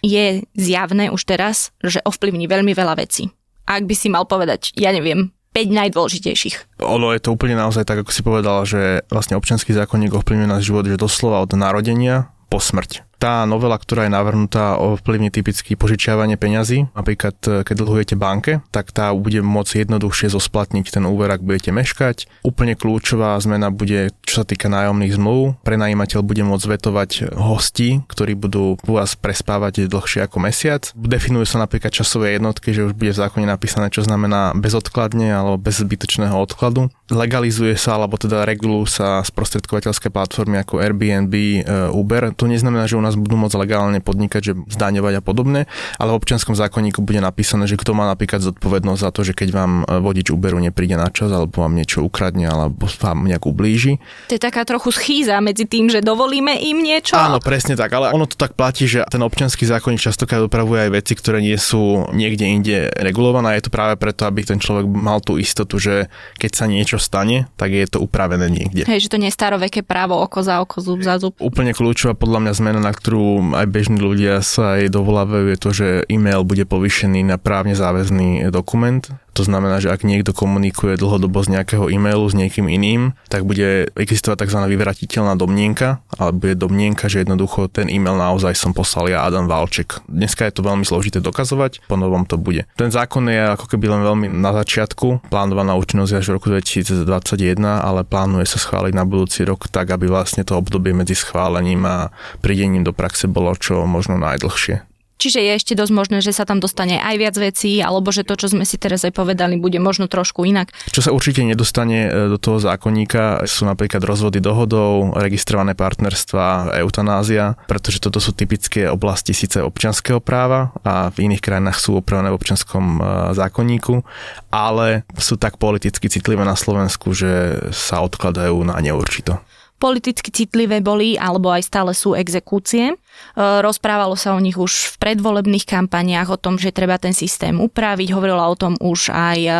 Je 0.00 0.24
zjavné 0.56 1.12
už 1.12 1.22
teraz, 1.24 1.70
že 1.84 2.00
ovplyvní 2.04 2.48
veľmi 2.48 2.72
veľa 2.72 2.96
vecí. 2.96 3.28
Ak 3.66 3.82
by 3.86 3.94
si 3.98 4.08
mal 4.10 4.24
povedať, 4.30 4.70
ja 4.78 4.94
neviem, 4.94 5.35
5 5.56 5.72
najdôležitejších. 5.72 6.84
Ono 6.84 7.16
je 7.16 7.20
to 7.24 7.32
úplne 7.32 7.56
naozaj 7.56 7.88
tak, 7.88 8.04
ako 8.04 8.12
si 8.12 8.20
povedala, 8.20 8.68
že 8.68 9.00
vlastne 9.08 9.40
občianský 9.40 9.72
zákonník 9.72 10.12
ovplyvňuje 10.12 10.52
náš 10.52 10.68
život, 10.68 10.84
že 10.84 11.00
doslova 11.00 11.40
od 11.40 11.56
narodenia 11.56 12.28
po 12.52 12.60
smrť. 12.60 13.05
Tá 13.16 13.48
novela, 13.48 13.80
ktorá 13.80 14.04
je 14.04 14.12
navrhnutá, 14.12 14.76
ovplyvní 14.76 15.32
typicky 15.32 15.72
požičiavanie 15.72 16.36
peňazí. 16.36 16.92
Napríklad, 16.92 17.36
e, 17.48 17.50
keď 17.64 17.74
dlhujete 17.80 18.14
banke, 18.14 18.60
tak 18.68 18.92
tá 18.92 19.08
bude 19.16 19.40
môcť 19.40 19.88
jednoduchšie 19.88 20.28
zosplatniť 20.36 20.92
ten 20.92 21.04
úver, 21.08 21.32
ak 21.32 21.40
budete 21.40 21.72
meškať. 21.72 22.28
Úplne 22.44 22.76
kľúčová 22.76 23.40
zmena 23.40 23.72
bude, 23.72 24.12
čo 24.20 24.42
sa 24.42 24.44
týka 24.44 24.68
nájomných 24.68 25.16
zmluv. 25.16 25.56
Prenajímateľ 25.64 26.20
bude 26.20 26.44
môcť 26.44 26.66
vetovať 26.76 27.10
hosti, 27.32 28.04
ktorí 28.04 28.36
budú 28.36 28.76
u 28.76 28.92
vás 28.92 29.16
prespávať 29.16 29.88
dlhšie 29.88 30.28
ako 30.28 30.36
mesiac. 30.44 30.92
Definujú 30.92 31.48
sa 31.48 31.64
napríklad 31.64 31.96
časové 31.96 32.36
jednotky, 32.36 32.76
že 32.76 32.84
už 32.84 32.92
bude 32.92 33.16
v 33.16 33.20
zákone 33.24 33.48
napísané, 33.48 33.88
čo 33.88 34.04
znamená 34.04 34.52
bezodkladne 34.52 35.32
alebo 35.32 35.56
bez 35.56 35.80
zbytočného 35.80 36.36
odkladu. 36.36 36.92
Legalizuje 37.08 37.78
sa, 37.78 37.96
alebo 37.96 38.18
teda 38.18 38.42
regulujú 38.44 39.00
sa 39.00 39.22
sprostredkovateľské 39.22 40.10
platformy 40.10 40.60
ako 40.60 40.82
Airbnb, 40.82 41.34
e, 41.34 41.62
Uber. 41.94 42.34
To 42.34 42.50
neznamená, 42.50 42.90
že 42.90 42.98
u 42.98 43.02
nás 43.06 43.14
budú 43.14 43.38
môcť 43.38 43.56
legálne 43.62 43.98
podnikať, 44.02 44.40
že 44.42 44.52
zdaňovať 44.66 45.18
a 45.18 45.22
podobne, 45.22 45.60
ale 45.96 46.08
v 46.12 46.18
občianskom 46.18 46.58
zákonníku 46.58 47.00
bude 47.00 47.22
napísané, 47.22 47.70
že 47.70 47.78
kto 47.78 47.94
má 47.94 48.10
napríklad 48.10 48.42
zodpovednosť 48.42 49.00
za 49.00 49.10
to, 49.14 49.20
že 49.22 49.32
keď 49.32 49.48
vám 49.54 49.72
e, 49.86 50.02
vodič 50.02 50.34
Uberu 50.34 50.58
nepríde 50.58 50.98
na 50.98 51.08
čas, 51.08 51.30
alebo 51.30 51.62
vám 51.62 51.78
niečo 51.78 52.02
ukradne, 52.02 52.50
alebo 52.50 52.90
vám 52.98 53.30
nejak 53.30 53.46
ublíži. 53.46 54.02
To 54.30 54.34
je 54.34 54.42
taká 54.42 54.66
trochu 54.66 54.90
schýza 54.90 55.38
medzi 55.38 55.64
tým, 55.64 55.86
že 55.86 56.02
dovolíme 56.02 56.58
im 56.58 56.82
niečo. 56.82 57.14
Áno, 57.14 57.38
presne 57.38 57.78
tak, 57.78 57.94
ale 57.94 58.10
ono 58.10 58.26
to 58.26 58.34
tak 58.34 58.58
platí, 58.58 58.90
že 58.90 59.06
ten 59.06 59.22
občianský 59.22 59.62
zákonník 59.68 60.02
častokrát 60.02 60.42
upravuje 60.42 60.88
aj 60.88 60.90
veci, 60.96 61.12
ktoré 61.14 61.38
nie 61.38 61.56
sú 61.60 62.10
niekde 62.10 62.44
inde 62.48 62.76
regulované. 62.98 63.60
Je 63.60 63.68
to 63.68 63.74
práve 63.74 63.94
preto, 64.00 64.26
aby 64.26 64.42
ten 64.42 64.58
človek 64.58 64.88
mal 64.88 65.22
tú 65.22 65.36
istotu, 65.36 65.76
že 65.76 66.10
keď 66.40 66.50
sa 66.56 66.64
niečo 66.66 66.96
stane, 66.96 67.46
tak 67.60 67.70
je 67.70 67.86
to 67.86 68.00
upravené 68.00 68.48
niekde. 68.48 68.88
Hej, 68.88 69.06
že 69.06 69.12
to 69.12 69.20
nie 69.20 69.28
je 69.28 69.36
staroveké 69.36 69.84
právo 69.84 70.16
oko 70.16 70.40
za 70.40 70.64
oko, 70.64 70.80
zub 70.80 71.04
za 71.04 71.20
zub. 71.20 71.36
Úplne 71.36 71.76
kľúčová 71.76 72.16
podľa 72.16 72.48
mňa 72.48 72.52
zmena, 72.56 72.80
na 72.80 72.95
ktorú 72.96 73.52
aj 73.52 73.66
bežní 73.68 74.00
ľudia 74.00 74.40
sa 74.40 74.80
aj 74.80 74.88
dovolávajú, 74.88 75.46
je 75.52 75.58
to, 75.60 75.70
že 75.70 75.88
e-mail 76.08 76.42
bude 76.42 76.64
povýšený 76.64 77.28
na 77.28 77.36
právne 77.36 77.76
záväzný 77.76 78.48
dokument 78.48 79.04
to 79.36 79.44
znamená, 79.44 79.76
že 79.84 79.92
ak 79.92 80.08
niekto 80.08 80.32
komunikuje 80.32 80.96
dlhodobo 80.96 81.44
z 81.44 81.60
nejakého 81.60 81.92
e-mailu 81.92 82.24
s 82.24 82.32
niekým 82.32 82.72
iným, 82.72 83.12
tak 83.28 83.44
bude 83.44 83.92
existovať 83.92 84.48
tzv. 84.48 84.64
vyvratiteľná 84.64 85.36
domnienka, 85.36 86.00
alebo 86.16 86.48
je 86.48 86.56
domnienka, 86.56 87.12
že 87.12 87.28
jednoducho 87.28 87.68
ten 87.68 87.92
e-mail 87.92 88.16
naozaj 88.16 88.56
som 88.56 88.72
poslal 88.72 89.12
ja 89.12 89.28
Adam 89.28 89.44
Valček. 89.44 90.00
Dneska 90.08 90.48
je 90.48 90.56
to 90.56 90.64
veľmi 90.64 90.88
zložité 90.88 91.20
dokazovať, 91.20 91.84
po 91.84 92.00
novom 92.00 92.24
to 92.24 92.40
bude. 92.40 92.64
Ten 92.80 92.88
zákon 92.88 93.28
je 93.28 93.52
ako 93.52 93.76
keby 93.76 93.92
len 93.92 94.00
veľmi 94.00 94.26
na 94.32 94.56
začiatku, 94.56 95.28
plánovaná 95.28 95.76
účinnosť 95.76 96.12
až 96.16 96.24
v 96.32 96.34
roku 96.40 96.48
2021, 96.48 97.60
ale 97.60 98.08
plánuje 98.08 98.48
sa 98.48 98.56
schváliť 98.56 98.96
na 98.96 99.04
budúci 99.04 99.44
rok 99.44 99.68
tak, 99.68 99.92
aby 99.92 100.08
vlastne 100.08 100.48
to 100.48 100.56
obdobie 100.56 100.96
medzi 100.96 101.12
schválením 101.12 101.84
a 101.84 102.08
prídením 102.40 102.88
do 102.88 102.96
praxe 102.96 103.28
bolo 103.28 103.52
čo 103.52 103.84
možno 103.84 104.16
najdlhšie. 104.16 104.95
Čiže 105.16 105.40
je 105.40 105.52
ešte 105.56 105.72
dosť 105.72 105.92
možné, 105.96 106.18
že 106.20 106.36
sa 106.36 106.44
tam 106.44 106.60
dostane 106.60 107.00
aj 107.00 107.16
viac 107.16 107.36
vecí, 107.40 107.80
alebo 107.80 108.12
že 108.12 108.22
to, 108.22 108.36
čo 108.36 108.52
sme 108.52 108.68
si 108.68 108.76
teraz 108.76 109.00
aj 109.08 109.16
povedali, 109.16 109.56
bude 109.56 109.80
možno 109.80 110.12
trošku 110.12 110.44
inak. 110.44 110.76
Čo 110.92 111.08
sa 111.08 111.10
určite 111.16 111.40
nedostane 111.40 112.08
e, 112.08 112.10
do 112.28 112.36
toho 112.36 112.60
zákonníka, 112.60 113.48
sú 113.48 113.64
napríklad 113.64 114.04
rozvody 114.04 114.44
dohodov, 114.44 115.16
registrované 115.16 115.72
partnerstva, 115.72 116.76
eutanázia, 116.84 117.56
pretože 117.64 117.98
toto 118.04 118.20
sú 118.20 118.36
typické 118.36 118.92
oblasti 118.92 119.32
síce 119.32 119.64
občianského 119.64 120.20
práva 120.20 120.76
a 120.84 121.08
v 121.08 121.32
iných 121.32 121.40
krajinách 121.40 121.80
sú 121.80 121.96
opravené 121.96 122.28
v 122.28 122.36
občianskom 122.36 122.84
e, 122.84 122.98
zákonníku, 123.32 124.04
ale 124.52 125.08
sú 125.16 125.40
tak 125.40 125.56
politicky 125.56 126.12
citlivé 126.12 126.44
na 126.44 126.60
Slovensku, 126.60 127.16
že 127.16 127.64
sa 127.72 128.04
odkladajú 128.04 128.60
na 128.68 128.76
neurčito 128.84 129.40
politicky 129.86 130.34
citlivé 130.34 130.82
boli 130.82 131.14
alebo 131.14 131.54
aj 131.54 131.62
stále 131.70 131.94
sú 131.94 132.18
exekúcie. 132.18 132.90
E, 132.90 132.96
rozprávalo 133.38 134.18
sa 134.18 134.34
o 134.34 134.42
nich 134.42 134.58
už 134.58 134.90
v 134.90 134.94
predvolebných 134.98 135.62
kampaniách, 135.62 136.34
o 136.34 136.40
tom, 136.42 136.58
že 136.58 136.74
treba 136.74 136.98
ten 136.98 137.14
systém 137.14 137.62
upraviť. 137.62 138.10
Hovorila 138.10 138.50
o 138.50 138.58
tom 138.58 138.74
už 138.82 139.14
aj 139.14 139.38
e, 139.38 139.50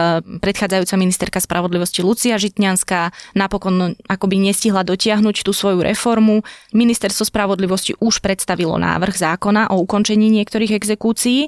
predchádzajúca 0.43 0.95
ministerka 0.99 1.39
spravodlivosti 1.39 2.03
Lucia 2.03 2.35
Žitňanská. 2.35 3.15
Napokon 3.39 3.95
akoby 4.11 4.51
nestihla 4.51 4.83
dotiahnuť 4.83 5.47
tú 5.47 5.55
svoju 5.55 5.87
reformu. 5.87 6.43
Ministerstvo 6.75 7.23
spravodlivosti 7.23 7.95
už 8.03 8.19
predstavilo 8.19 8.75
návrh 8.83 9.15
zákona 9.15 9.71
o 9.71 9.79
ukončení 9.87 10.27
niektorých 10.35 10.75
exekúcií 10.75 11.47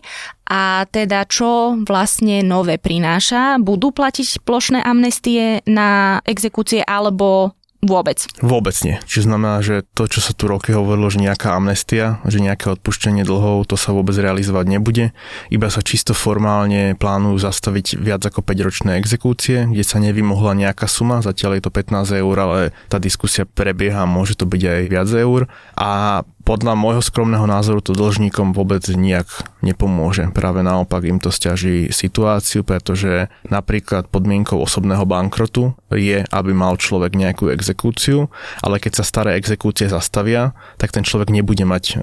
a 0.49 0.88
teda 0.88 1.29
čo 1.29 1.77
vlastne 1.85 2.41
nové 2.41 2.81
prináša? 2.81 3.61
Budú 3.61 3.93
platiť 3.93 4.41
plošné 4.49 4.81
amnestie 4.81 5.61
na 5.69 6.21
exekúcie 6.25 6.81
alebo 6.81 7.58
Vôbec. 7.79 8.27
Vôbec 8.43 8.75
nie. 8.83 8.99
Čiže 9.07 9.31
znamená, 9.31 9.62
že 9.62 9.87
to, 9.95 10.11
čo 10.11 10.19
sa 10.19 10.35
tu 10.35 10.51
roky 10.51 10.75
hovorilo, 10.75 11.07
že 11.14 11.23
nejaká 11.23 11.55
amnestia, 11.55 12.19
že 12.27 12.43
nejaké 12.43 12.75
odpuštenie 12.75 13.23
dlhov, 13.23 13.71
to 13.71 13.79
sa 13.79 13.95
vôbec 13.95 14.19
realizovať 14.19 14.67
nebude. 14.67 15.14
Iba 15.47 15.71
sa 15.71 15.79
čisto 15.79 16.11
formálne 16.11 16.99
plánujú 16.99 17.38
zastaviť 17.38 18.03
viac 18.03 18.27
ako 18.27 18.43
5-ročné 18.43 18.99
exekúcie, 18.99 19.71
kde 19.71 19.87
sa 19.87 20.03
nevymohla 20.03 20.59
nejaká 20.59 20.91
suma, 20.91 21.23
zatiaľ 21.23 21.62
je 21.62 21.62
to 21.62 21.71
15 21.71 22.19
eur, 22.19 22.37
ale 22.43 22.59
tá 22.91 22.99
diskusia 22.99 23.47
prebieha, 23.47 24.11
môže 24.11 24.35
to 24.35 24.43
byť 24.43 24.62
aj 24.67 24.83
viac 24.91 25.09
eur. 25.14 25.47
A 25.79 26.23
podľa 26.49 26.73
môjho 26.81 27.05
skromného 27.05 27.45
názoru 27.45 27.85
to 27.85 27.93
dlžníkom 27.93 28.57
vôbec 28.57 28.81
nejak 28.89 29.29
nepomôže. 29.61 30.33
Práve 30.33 30.65
naopak 30.65 31.05
im 31.05 31.21
to 31.21 31.29
stiaží 31.29 31.93
situáciu, 31.93 32.65
pretože 32.65 33.29
napríklad 33.53 34.09
podmienkou 34.09 34.57
osobného 34.57 35.05
bankrotu 35.05 35.77
je, 35.93 36.25
aby 36.25 36.51
mal 36.57 36.81
človek 36.81 37.13
nejakú 37.13 37.53
exekúciu, 37.53 38.33
ale 38.65 38.81
keď 38.81 38.93
sa 38.97 39.05
staré 39.05 39.37
exekúcie 39.37 39.93
zastavia, 39.93 40.57
tak 40.81 40.89
ten 40.89 41.05
človek 41.05 41.29
nebude 41.29 41.69
mať 41.69 41.85
e, 41.85 41.95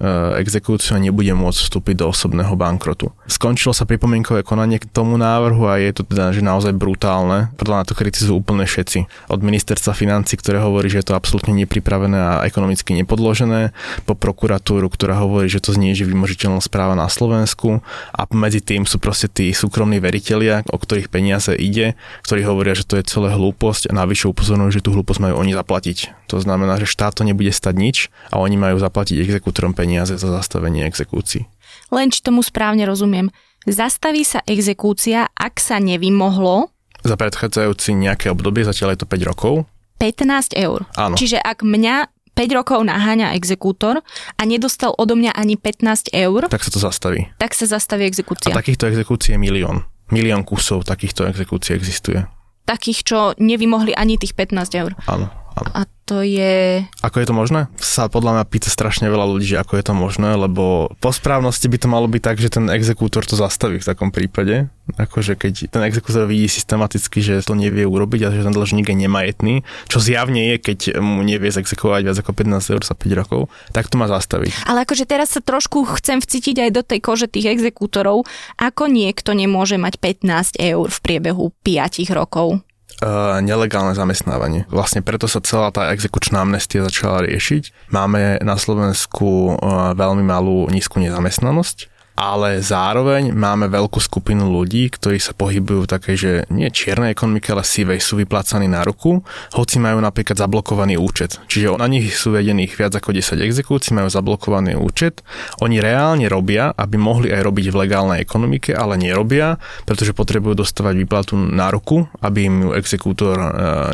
exekúciu 0.46 0.94
a 0.94 1.02
nebude 1.02 1.34
môcť 1.34 1.66
vstúpiť 1.66 2.06
do 2.06 2.14
osobného 2.14 2.54
bankrotu. 2.54 3.10
Skončilo 3.26 3.74
sa 3.74 3.90
pripomienkové 3.90 4.46
konanie 4.46 4.78
k 4.78 4.86
tomu 4.86 5.18
návrhu 5.18 5.66
a 5.66 5.82
je 5.82 5.90
to 5.90 6.06
teda 6.06 6.30
že 6.30 6.46
naozaj 6.46 6.78
brutálne. 6.78 7.50
Podľa 7.58 7.82
na 7.82 7.86
to 7.88 7.98
kritizujú 7.98 8.46
úplne 8.46 8.70
všetci. 8.70 9.32
Od 9.34 9.40
ministerstva 9.42 9.98
financí, 9.98 10.38
ktoré 10.38 10.62
hovorí, 10.62 10.94
že 10.94 11.02
je 11.02 11.08
to 11.10 11.18
absolútne 11.18 11.58
nepripravené 11.66 12.20
a 12.20 12.46
ekonomicky 12.46 12.94
nepodložené, 12.94 13.74
po 14.06 14.14
prokuratúru, 14.36 14.92
ktorá 14.92 15.24
hovorí, 15.24 15.48
že 15.48 15.64
to 15.64 15.72
znie, 15.72 15.96
že 15.96 16.04
vymožiteľnosť 16.04 16.68
práva 16.68 16.92
na 16.92 17.08
Slovensku 17.08 17.80
a 18.12 18.22
medzi 18.36 18.60
tým 18.60 18.84
sú 18.84 19.00
proste 19.00 19.32
tí 19.32 19.56
súkromní 19.56 20.04
veriteľia, 20.04 20.68
o 20.68 20.76
ktorých 20.76 21.08
peniaze 21.08 21.56
ide, 21.56 21.96
ktorí 22.28 22.44
hovoria, 22.44 22.76
že 22.76 22.84
to 22.84 23.00
je 23.00 23.08
celé 23.08 23.32
hlúposť 23.32 23.88
a 23.88 23.96
navyše 23.96 24.28
upozorňujú, 24.28 24.76
že 24.76 24.84
tú 24.84 24.92
hlúposť 24.92 25.24
majú 25.24 25.40
oni 25.40 25.56
zaplatiť. 25.56 26.28
To 26.28 26.44
znamená, 26.44 26.76
že 26.76 26.92
štát 26.92 27.16
to 27.16 27.24
nebude 27.24 27.56
stať 27.56 27.80
nič 27.80 27.98
a 28.28 28.44
oni 28.44 28.60
majú 28.60 28.76
zaplatiť 28.76 29.24
exekútorom 29.24 29.72
peniaze 29.72 30.20
za 30.20 30.28
zastavenie 30.28 30.84
exekúcií. 30.84 31.48
Len 31.96 32.12
či 32.12 32.20
tomu 32.20 32.44
správne 32.44 32.84
rozumiem. 32.84 33.32
Zastaví 33.64 34.28
sa 34.28 34.44
exekúcia, 34.44 35.32
ak 35.32 35.64
sa 35.64 35.80
nevymohlo 35.80 36.76
za 37.06 37.16
predchádzajúci 37.22 37.94
nejaké 37.94 38.34
obdobie, 38.34 38.66
zatiaľ 38.66 38.98
je 38.98 39.06
to 39.06 39.08
5 39.08 39.30
rokov. 39.30 39.54
15 40.02 40.58
eur. 40.58 40.90
Áno. 40.98 41.14
Čiže 41.16 41.38
ak 41.38 41.62
mňa 41.62 42.15
5 42.36 42.52
rokov 42.52 42.84
naháňa 42.84 43.32
exekútor 43.40 44.04
a 44.36 44.42
nedostal 44.44 44.92
odo 45.00 45.16
mňa 45.16 45.32
ani 45.32 45.56
15 45.56 46.12
eur, 46.12 46.52
tak 46.52 46.68
sa 46.68 46.72
to 46.72 46.84
zastaví. 46.84 47.32
Tak 47.40 47.56
sa 47.56 47.66
zastaví 47.66 48.04
exekúcia. 48.04 48.52
A 48.52 48.60
takýchto 48.60 48.92
exekúcií 48.92 49.34
je 49.34 49.40
milión. 49.40 49.88
Milión 50.12 50.44
kusov 50.44 50.84
takýchto 50.84 51.24
exekúcií 51.26 51.74
existuje. 51.80 52.28
Takých, 52.68 53.00
čo 53.08 53.18
nevymohli 53.40 53.96
ani 53.96 54.20
tých 54.20 54.36
15 54.36 54.82
eur. 54.84 54.92
Áno. 55.08 55.32
A 55.56 55.88
to 56.06 56.22
je... 56.22 56.84
Ako 57.02 57.24
je 57.24 57.28
to 57.28 57.34
možné? 57.34 57.72
Sa 57.80 58.12
podľa 58.12 58.38
mňa 58.38 58.44
pýta 58.46 58.70
strašne 58.70 59.08
veľa 59.08 59.26
ľudí, 59.26 59.56
že 59.56 59.62
ako 59.64 59.80
je 59.80 59.86
to 59.88 59.94
možné, 59.96 60.36
lebo 60.36 60.92
po 61.00 61.10
správnosti 61.10 61.66
by 61.72 61.78
to 61.80 61.88
malo 61.90 62.06
byť 62.06 62.22
tak, 62.22 62.38
že 62.38 62.54
ten 62.54 62.68
exekútor 62.70 63.26
to 63.26 63.40
zastaví 63.40 63.80
v 63.80 63.88
takom 63.88 64.12
prípade. 64.14 64.70
Akože 65.00 65.34
keď 65.34 65.72
ten 65.72 65.82
exekútor 65.82 66.30
vidí 66.30 66.46
systematicky, 66.46 67.24
že 67.24 67.42
to 67.42 67.58
nevie 67.58 67.88
urobiť 67.88 68.22
a 68.28 68.34
že 68.36 68.46
ten 68.46 68.54
dlžník 68.54 68.92
je 68.92 68.98
nemajetný, 69.08 69.56
čo 69.90 69.98
zjavne 69.98 70.54
je, 70.54 70.56
keď 70.62 70.80
mu 71.02 71.26
nevie 71.26 71.50
zexekovať 71.50 72.02
viac 72.06 72.18
ako 72.22 72.32
15 72.38 72.74
eur 72.76 72.82
za 72.86 72.94
5 72.94 73.20
rokov, 73.26 73.42
tak 73.74 73.90
to 73.90 73.98
má 73.98 74.06
zastaviť. 74.06 74.70
Ale 74.70 74.86
akože 74.86 75.10
teraz 75.10 75.34
sa 75.34 75.42
trošku 75.42 75.90
chcem 75.98 76.22
vcítiť 76.22 76.70
aj 76.70 76.72
do 76.76 76.82
tej 76.86 77.00
kože 77.02 77.32
tých 77.32 77.50
exekútorov, 77.50 78.30
ako 78.62 78.92
niekto 78.92 79.34
nemôže 79.34 79.82
mať 79.82 79.98
15 80.22 80.62
eur 80.62 80.86
v 80.86 81.00
priebehu 81.02 81.50
5 81.66 82.14
rokov. 82.14 82.62
Uh, 83.04 83.44
nelegálne 83.44 83.92
zamestnávanie. 83.92 84.64
Vlastne 84.72 85.04
preto 85.04 85.28
sa 85.28 85.44
celá 85.44 85.68
tá 85.68 85.92
exekučná 85.92 86.40
amnestia 86.48 86.80
začala 86.80 87.28
riešiť. 87.28 87.92
Máme 87.92 88.40
na 88.40 88.56
Slovensku 88.56 89.60
uh, 89.60 89.92
veľmi 89.92 90.24
malú 90.24 90.72
nízku 90.72 91.04
nezamestnanosť 91.04 91.95
ale 92.16 92.64
zároveň 92.64 93.36
máme 93.36 93.68
veľkú 93.68 94.00
skupinu 94.00 94.48
ľudí, 94.48 94.88
ktorí 94.88 95.20
sa 95.20 95.36
pohybujú 95.36 95.84
v 95.84 95.92
takej, 95.92 96.16
že 96.16 96.32
nie 96.48 96.72
čiernej 96.72 97.12
ekonomike, 97.12 97.52
ale 97.52 97.68
sivej, 97.68 98.00
sú 98.00 98.16
vyplácaní 98.16 98.72
na 98.72 98.88
ruku, 98.88 99.20
hoci 99.52 99.84
majú 99.84 100.00
napríklad 100.00 100.40
zablokovaný 100.40 100.96
účet. 100.96 101.44
Čiže 101.52 101.76
na 101.76 101.92
nich 101.92 102.16
sú 102.16 102.32
vedených 102.32 102.80
viac 102.80 102.96
ako 102.96 103.12
10 103.12 103.44
exekúcií, 103.44 103.92
majú 103.92 104.08
zablokovaný 104.08 104.80
účet. 104.80 105.22
Oni 105.60 105.84
reálne 105.84 106.32
robia, 106.32 106.72
aby 106.72 106.96
mohli 106.96 107.36
aj 107.36 107.42
robiť 107.44 107.66
v 107.70 107.80
legálnej 107.84 108.20
ekonomike, 108.24 108.72
ale 108.72 108.96
nerobia, 108.96 109.60
pretože 109.84 110.16
potrebujú 110.16 110.64
dostávať 110.64 110.96
výplatu 110.96 111.36
na 111.36 111.68
ruku, 111.68 112.08
aby 112.24 112.48
im 112.48 112.56
ju 112.64 112.70
exekútor 112.80 113.36
e, 113.36 113.50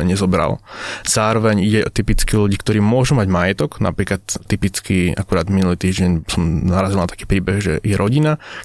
nezobral. 0.06 0.62
Zároveň 1.02 1.58
ide 1.58 1.80
typicky 1.90 2.38
ľudí, 2.38 2.54
ktorí 2.62 2.78
môžu 2.78 3.18
mať 3.18 3.26
majetok, 3.26 3.82
napríklad 3.82 4.22
typicky, 4.46 5.10
akurát 5.18 5.50
minulý 5.50 5.74
týždeň 5.74 6.30
som 6.30 6.42
narazil 6.70 7.02
na 7.02 7.10
taký 7.10 7.26
príbeh, 7.26 7.58
že 7.58 7.72
je 7.82 7.98
rodina, 7.98 8.11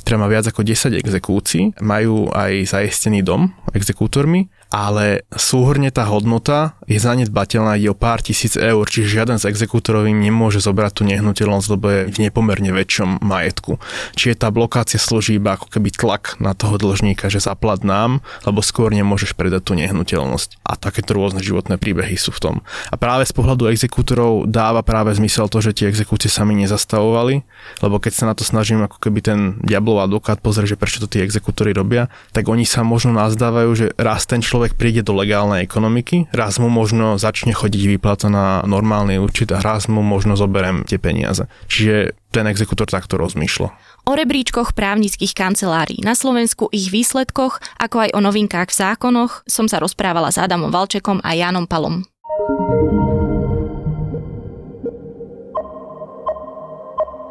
ktorá 0.03 0.19
má 0.19 0.27
viac 0.27 0.49
ako 0.51 0.65
10 0.65 0.99
exekúcií, 0.99 1.71
majú 1.79 2.27
aj 2.35 2.75
zaistený 2.75 3.23
dom 3.23 3.53
exekútormi 3.71 4.51
ale 4.67 5.23
súhrne 5.31 5.89
tá 5.89 6.03
hodnota 6.07 6.75
je 6.85 6.99
zanedbateľná, 6.99 7.79
ide 7.79 7.91
o 7.91 7.97
pár 7.97 8.19
tisíc 8.19 8.59
eur, 8.59 8.83
čiže 8.83 9.19
žiaden 9.19 9.39
z 9.39 9.47
exekútorov 9.47 10.07
im 10.07 10.19
nemôže 10.19 10.59
zobrať 10.59 10.91
tú 10.91 11.03
nehnuteľnosť, 11.07 11.67
lebo 11.71 11.85
je 11.87 12.01
v 12.11 12.17
nepomerne 12.27 12.71
väčšom 12.75 13.23
majetku. 13.23 13.79
Čiže 14.15 14.43
tá 14.43 14.51
blokácia 14.51 14.99
slúži 14.99 15.39
iba 15.39 15.55
ako 15.55 15.71
keby 15.71 15.89
tlak 15.95 16.39
na 16.43 16.51
toho 16.51 16.75
dlžníka, 16.75 17.31
že 17.31 17.43
zaplat 17.43 17.83
nám, 17.87 18.19
lebo 18.43 18.59
skôr 18.59 18.91
nemôžeš 18.91 19.33
predať 19.39 19.71
tú 19.71 19.73
nehnuteľnosť. 19.79 20.63
A 20.67 20.75
takéto 20.75 21.15
rôzne 21.15 21.39
životné 21.39 21.79
príbehy 21.79 22.19
sú 22.19 22.35
v 22.35 22.39
tom. 22.43 22.55
A 22.91 22.95
práve 22.99 23.23
z 23.23 23.31
pohľadu 23.31 23.71
exekútorov 23.71 24.47
dáva 24.47 24.83
práve 24.83 25.15
zmysel 25.15 25.47
to, 25.47 25.63
že 25.63 25.75
tie 25.75 25.87
exekúcie 25.87 26.27
sami 26.27 26.59
nezastavovali, 26.59 27.43
lebo 27.83 27.95
keď 28.03 28.13
sa 28.13 28.25
na 28.27 28.33
to 28.35 28.43
snažím 28.43 28.83
ako 28.83 28.99
keby 28.99 29.19
ten 29.23 29.39
diablov 29.63 30.03
advokát 30.03 30.43
pozrie, 30.43 30.67
že 30.67 30.79
prečo 30.79 30.99
to 30.99 31.07
tí 31.07 31.23
exekútory 31.23 31.71
robia, 31.71 32.11
tak 32.35 32.51
oni 32.51 32.67
sa 32.67 32.83
možno 32.83 33.15
nazdávajú, 33.15 33.71
že 33.73 33.85
raz 33.95 34.27
ten 34.27 34.43
človek 34.43 34.56
príde 34.73 35.05
do 35.05 35.13
legálnej 35.13 35.61
ekonomiky, 35.61 36.29
raz 36.33 36.57
mu 36.57 36.67
možno 36.67 37.21
začne 37.21 37.53
chodiť 37.53 37.83
výplata 37.97 38.27
na 38.27 38.65
normálny 38.65 39.21
účet 39.21 39.53
a 39.53 39.61
raz 39.61 39.85
mu 39.85 40.01
možno 40.01 40.33
zoberiem 40.33 40.81
tie 40.83 40.97
peniaze. 40.97 41.45
Čiže 41.69 42.17
ten 42.33 42.49
exekútor 42.49 42.89
takto 42.89 43.15
rozmýšľa. 43.21 43.69
O 44.07 44.15
rebríčkoch 44.15 44.71
právnických 44.71 45.35
kancelárií 45.35 45.99
na 46.01 46.15
Slovensku, 46.15 46.71
ich 46.71 46.89
výsledkoch, 46.89 47.59
ako 47.77 48.07
aj 48.07 48.09
o 48.15 48.19
novinkách 48.23 48.71
v 48.71 48.79
zákonoch 48.79 49.43
som 49.45 49.67
sa 49.67 49.83
rozprávala 49.83 50.31
s 50.31 50.39
Adamom 50.39 50.71
Valčekom 50.71 51.19
a 51.21 51.35
Janom 51.35 51.67
Palom. 51.67 52.07